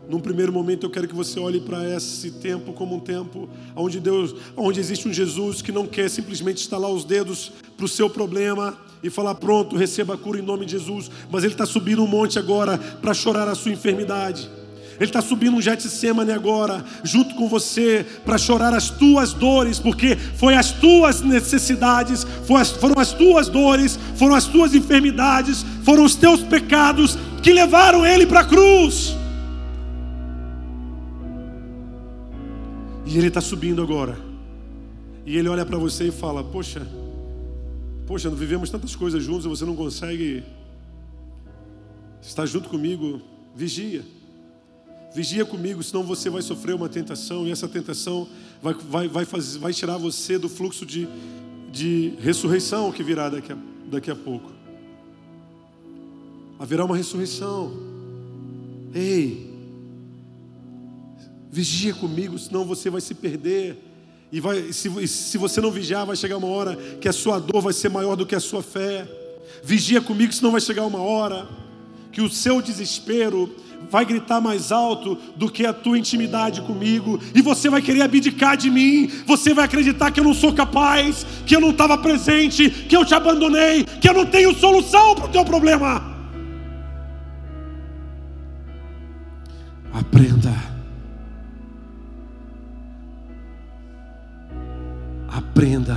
[0.09, 4.01] num primeiro momento eu quero que você olhe para esse tempo como um tempo onde
[4.01, 8.09] Deus, onde existe um Jesus que não quer simplesmente estalar os dedos para o seu
[8.09, 11.11] problema e falar: pronto, receba a cura em nome de Jesus.
[11.31, 14.49] Mas ele está subindo um monte agora para chorar a sua enfermidade.
[15.01, 20.15] Ele está subindo um Getsemane agora, junto com você, para chorar as tuas dores, porque
[20.15, 22.27] foi as tuas necessidades,
[22.79, 28.27] foram as tuas dores, foram as tuas enfermidades, foram os teus pecados que levaram ele
[28.27, 29.17] para a cruz.
[33.07, 34.19] E ele está subindo agora.
[35.25, 36.87] E ele olha para você e fala: Poxa,
[38.11, 40.43] Poxa, vivemos tantas coisas juntos e você não consegue
[42.21, 43.23] estar junto comigo.
[43.55, 44.05] Vigia.
[45.15, 48.27] Vigia comigo, senão você vai sofrer uma tentação e essa tentação
[48.61, 51.07] vai, vai, vai, fazer, vai tirar você do fluxo de,
[51.71, 53.59] de ressurreição que virá daqui a,
[53.89, 54.51] daqui a pouco.
[56.59, 57.73] Haverá uma ressurreição.
[58.93, 59.55] Ei,
[61.49, 63.90] vigia comigo, senão você vai se perder.
[64.33, 67.61] E vai, se, se você não vigiar, vai chegar uma hora que a sua dor
[67.61, 69.09] vai ser maior do que a sua fé.
[69.63, 71.49] Vigia comigo, senão vai chegar uma hora
[72.13, 73.55] que o seu desespero
[73.91, 78.57] vai gritar mais alto do que a tua intimidade comigo, e você vai querer abdicar
[78.57, 82.71] de mim, você vai acreditar que eu não sou capaz, que eu não estava presente,
[82.71, 86.09] que eu te abandonei, que eu não tenho solução para o teu problema.
[89.93, 90.70] Aprenda
[95.31, 95.97] Aprenda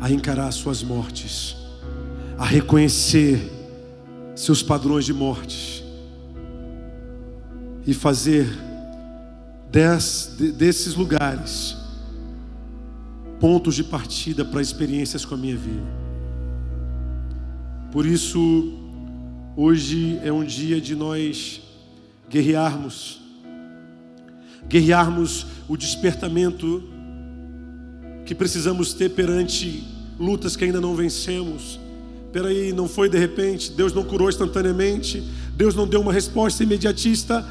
[0.00, 1.54] a encarar suas mortes,
[2.38, 3.52] a reconhecer
[4.34, 5.84] seus padrões de morte
[7.86, 8.46] e fazer
[10.56, 11.76] desses lugares
[13.38, 15.86] pontos de partida para experiências com a minha vida.
[17.92, 18.72] Por isso,
[19.54, 21.60] hoje é um dia de nós
[22.30, 23.20] guerrearmos,
[24.68, 26.82] guerrearmos o despertamento
[28.26, 29.82] que precisamos ter perante
[30.18, 31.80] lutas que ainda não vencemos.
[32.32, 35.22] Peraí, não foi de repente, Deus não curou instantaneamente,
[35.56, 37.46] Deus não deu uma resposta imediatista.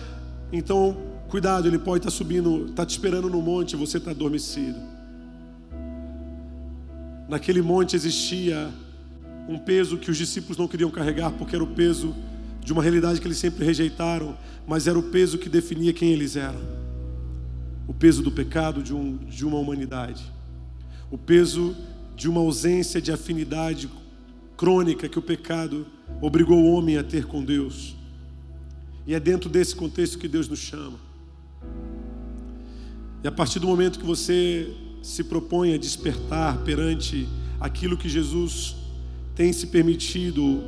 [0.51, 0.95] Então,
[1.28, 4.80] Cuidado, ele pode estar subindo, está te esperando no monte você está adormecido.
[7.28, 8.69] Naquele monte existia
[9.49, 12.15] um peso que os discípulos não queriam carregar, porque era o peso
[12.63, 16.36] de uma realidade que eles sempre rejeitaram, mas era o peso que definia quem eles
[16.36, 16.61] eram.
[17.88, 20.23] O peso do pecado de, um, de uma humanidade.
[21.12, 21.76] O peso
[22.16, 23.89] de uma ausência de afinidade
[24.58, 25.86] crônica que o pecado
[26.22, 27.95] obrigou o homem a ter com Deus.
[29.06, 30.97] E é dentro desse contexto que Deus nos chama.
[33.24, 37.28] E a partir do momento que você se propõe a despertar perante
[37.60, 38.76] aquilo que Jesus
[39.36, 40.64] tem se permitido,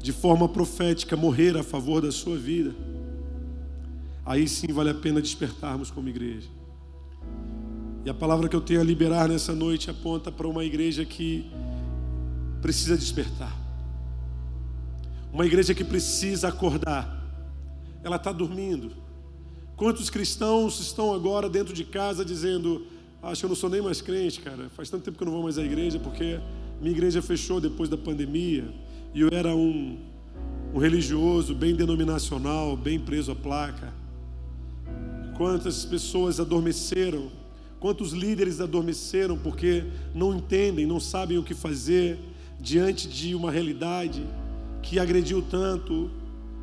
[0.00, 2.74] de forma profética, morrer a favor da sua vida,
[4.24, 6.48] aí sim vale a pena despertarmos como igreja.
[8.04, 11.50] E a palavra que eu tenho a liberar nessa noite aponta para uma igreja que
[12.62, 13.56] precisa despertar.
[15.32, 17.16] Uma igreja que precisa acordar.
[18.02, 18.92] Ela está dormindo.
[19.76, 22.86] Quantos cristãos estão agora dentro de casa dizendo:
[23.22, 24.68] Acho que eu não sou nem mais crente, cara.
[24.70, 26.40] Faz tanto tempo que eu não vou mais à igreja porque
[26.80, 28.72] minha igreja fechou depois da pandemia
[29.12, 29.98] e eu era um,
[30.72, 33.92] um religioso bem denominacional, bem preso à placa.
[35.36, 37.30] Quantas pessoas adormeceram,
[37.80, 42.18] quantos líderes adormeceram porque não entendem, não sabem o que fazer
[42.60, 44.26] diante de uma realidade
[44.82, 46.10] que agrediu tanto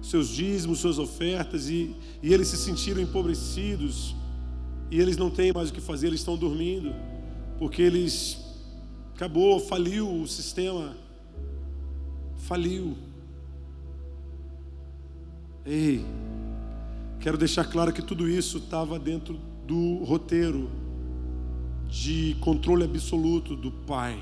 [0.01, 4.15] seus dízimos, suas ofertas, e, e eles se sentiram empobrecidos,
[4.91, 6.93] e eles não têm mais o que fazer, eles estão dormindo,
[7.57, 8.37] porque eles
[9.15, 10.95] acabou, faliu o sistema,
[12.37, 12.95] faliu.
[15.65, 16.05] Ei,
[17.19, 20.69] quero deixar claro que tudo isso estava dentro do roteiro
[21.95, 24.21] de controle absoluto do Pai.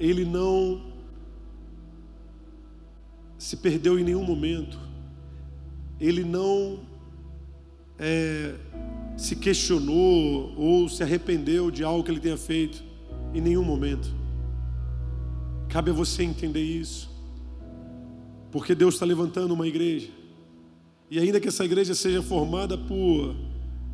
[0.00, 0.82] Ele não
[3.38, 4.76] se perdeu em nenhum momento,
[6.00, 6.80] ele não
[7.96, 8.56] é,
[9.16, 12.82] se questionou ou se arrependeu de algo que ele tenha feito
[13.32, 14.12] em nenhum momento.
[15.68, 17.08] Cabe a você entender isso,
[18.50, 20.10] porque Deus está levantando uma igreja,
[21.08, 23.36] e ainda que essa igreja seja formada por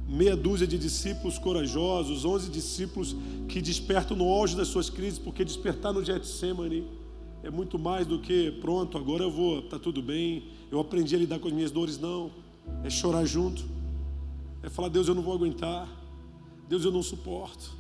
[0.09, 3.15] meia dúzia de discípulos corajosos, onze discípulos
[3.47, 6.87] que despertam no auge das suas crises, porque despertar no Getsemane
[7.43, 11.19] é muito mais do que pronto, agora eu vou, tá tudo bem, eu aprendi a
[11.19, 12.31] lidar com as minhas dores, não.
[12.83, 13.65] É chorar junto.
[14.63, 15.89] É falar, Deus, eu não vou aguentar.
[16.69, 17.71] Deus, eu não suporto.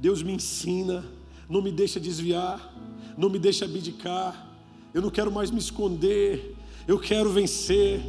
[0.00, 1.04] Deus me ensina,
[1.48, 2.74] não me deixa desviar,
[3.16, 4.46] não me deixa abdicar.
[4.94, 6.54] Eu não quero mais me esconder,
[6.86, 8.00] eu quero vencer.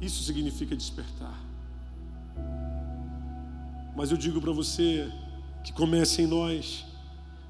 [0.00, 1.38] Isso significa despertar.
[3.96, 5.10] Mas eu digo para você
[5.64, 6.84] que comece em nós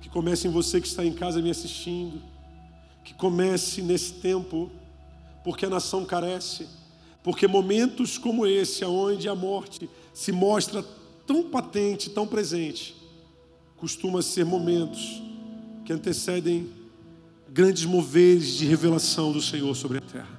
[0.07, 2.23] que comece em você que está em casa me assistindo.
[3.03, 4.71] Que comece nesse tempo,
[5.43, 6.69] porque a nação carece.
[7.25, 10.85] Porque momentos como esse, onde a morte se mostra
[11.27, 12.95] tão patente, tão presente,
[13.77, 15.21] costuma ser momentos
[15.85, 16.71] que antecedem
[17.49, 20.36] grandes moveres de revelação do Senhor sobre a terra.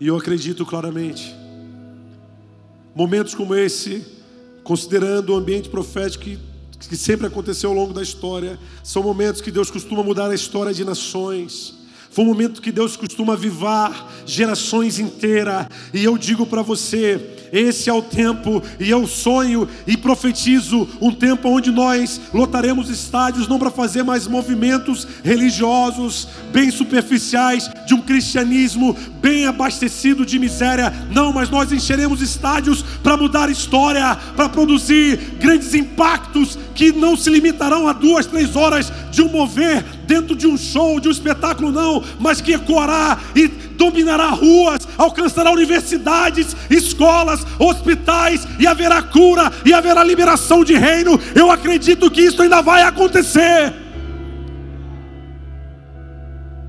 [0.00, 1.34] E eu acredito claramente,
[2.94, 4.04] momentos como esse,
[4.64, 6.38] considerando o ambiente profético que
[6.88, 8.58] que sempre aconteceu ao longo da história.
[8.82, 11.74] São momentos que Deus costuma mudar a história de nações.
[12.10, 15.66] Foi um momento que Deus costuma avivar gerações inteiras.
[15.94, 17.20] E eu digo para você,
[17.52, 23.46] esse é o tempo, e eu sonho e profetizo um tempo onde nós lotaremos estádios
[23.46, 30.92] não para fazer mais movimentos religiosos, bem superficiais, de um cristianismo bem abastecido de miséria,
[31.12, 37.30] não, mas nós encheremos estádios para mudar história, para produzir grandes impactos que não se
[37.30, 41.70] limitarão a duas, três horas de um mover dentro de um show, de um espetáculo,
[41.70, 49.72] não, mas que ecoará e dominará ruas, alcançará universidades, escolas, hospitais, e haverá cura e
[49.72, 51.12] haverá liberação de reino.
[51.32, 53.72] Eu acredito que isso ainda vai acontecer.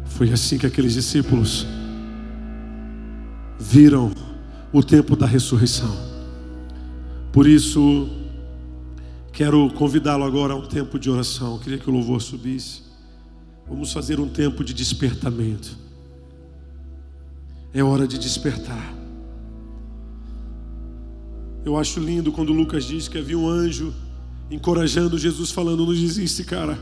[0.05, 1.65] Foi assim que aqueles discípulos
[3.59, 4.11] viram
[4.71, 5.97] o tempo da ressurreição.
[7.31, 8.07] Por isso,
[9.33, 11.53] quero convidá-lo agora a um tempo de oração.
[11.53, 12.80] Eu queria que o louvor subisse.
[13.71, 15.77] Vamos fazer um tempo de despertamento.
[17.73, 18.93] É hora de despertar.
[21.63, 23.93] Eu acho lindo quando Lucas diz que havia um anjo
[24.51, 26.77] encorajando Jesus, falando: Não desiste, cara.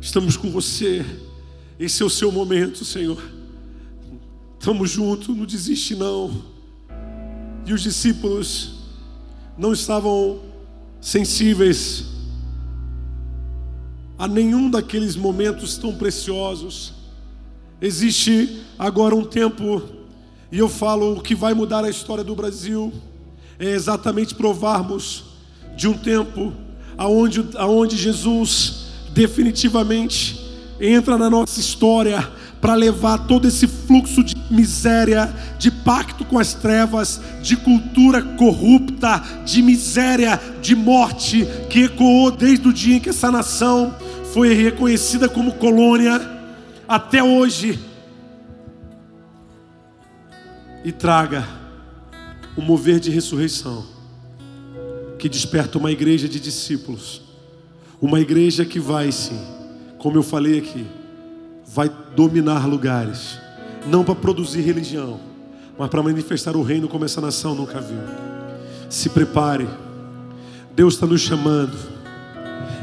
[0.00, 1.04] Estamos com você.
[1.78, 3.22] Esse é o seu momento, Senhor.
[4.58, 6.44] Estamos juntos, não desiste, não.
[7.66, 8.86] E os discípulos
[9.56, 10.40] não estavam
[10.98, 12.06] sensíveis
[14.20, 16.92] a nenhum daqueles momentos tão preciosos.
[17.80, 19.82] Existe agora um tempo
[20.52, 22.92] E eu falo: o que vai mudar a história do Brasil
[23.58, 25.24] é exatamente provarmos
[25.74, 26.52] de um tempo
[26.98, 30.38] aonde, aonde Jesus definitivamente
[30.78, 32.28] entra na nossa história
[32.60, 39.22] para levar todo esse fluxo de miséria, de pacto com as trevas, de cultura corrupta,
[39.46, 43.94] de miséria, de morte, que ecoou desde o dia em que essa nação
[44.32, 46.20] foi reconhecida como colônia
[46.86, 47.78] até hoje.
[50.84, 51.46] E traga
[52.56, 53.84] o mover de ressurreição
[55.18, 57.20] que desperta uma igreja de discípulos,
[58.00, 59.38] uma igreja que vai sim,
[59.98, 60.86] como eu falei aqui,
[61.66, 63.38] vai dominar lugares,
[63.86, 65.20] não para produzir religião,
[65.78, 68.00] mas para manifestar o reino como essa nação nunca viu.
[68.88, 69.68] Se prepare,
[70.74, 71.76] Deus está nos chamando.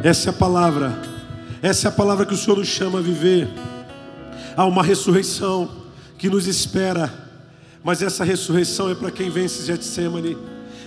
[0.04, 1.17] Essa é a palavra,
[1.62, 3.48] essa é a palavra que o Senhor nos chama a viver.
[4.56, 5.70] Há uma ressurreição
[6.18, 7.12] que nos espera,
[7.84, 10.38] mas essa ressurreição é para quem vence Getsemane,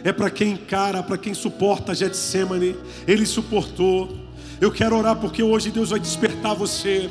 [0.04, 2.76] é para quem encara, para quem suporta Getsemane.
[3.06, 4.16] Ele suportou.
[4.60, 7.10] Eu quero orar porque hoje Deus vai despertar você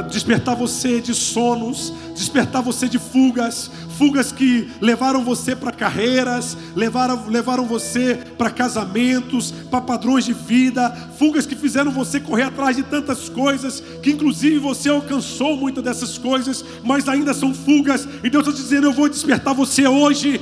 [0.00, 7.28] despertar você de sonos, despertar você de fugas, fugas que levaram você para carreiras, levaram,
[7.28, 12.82] levaram você para casamentos, para padrões de vida, fugas que fizeram você correr atrás de
[12.82, 18.46] tantas coisas, que inclusive você alcançou muitas dessas coisas, mas ainda são fugas, e Deus
[18.46, 20.40] está dizendo: Eu vou despertar você hoje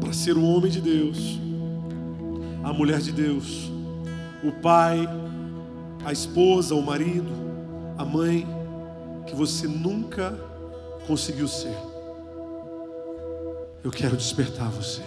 [0.00, 1.38] para ser o homem de Deus,
[2.64, 3.70] a mulher de Deus,
[4.42, 5.06] o pai,
[6.04, 7.49] a esposa, o marido
[8.00, 8.46] a mãe
[9.26, 10.32] que você nunca
[11.06, 11.76] conseguiu ser.
[13.84, 14.98] Eu quero despertar você.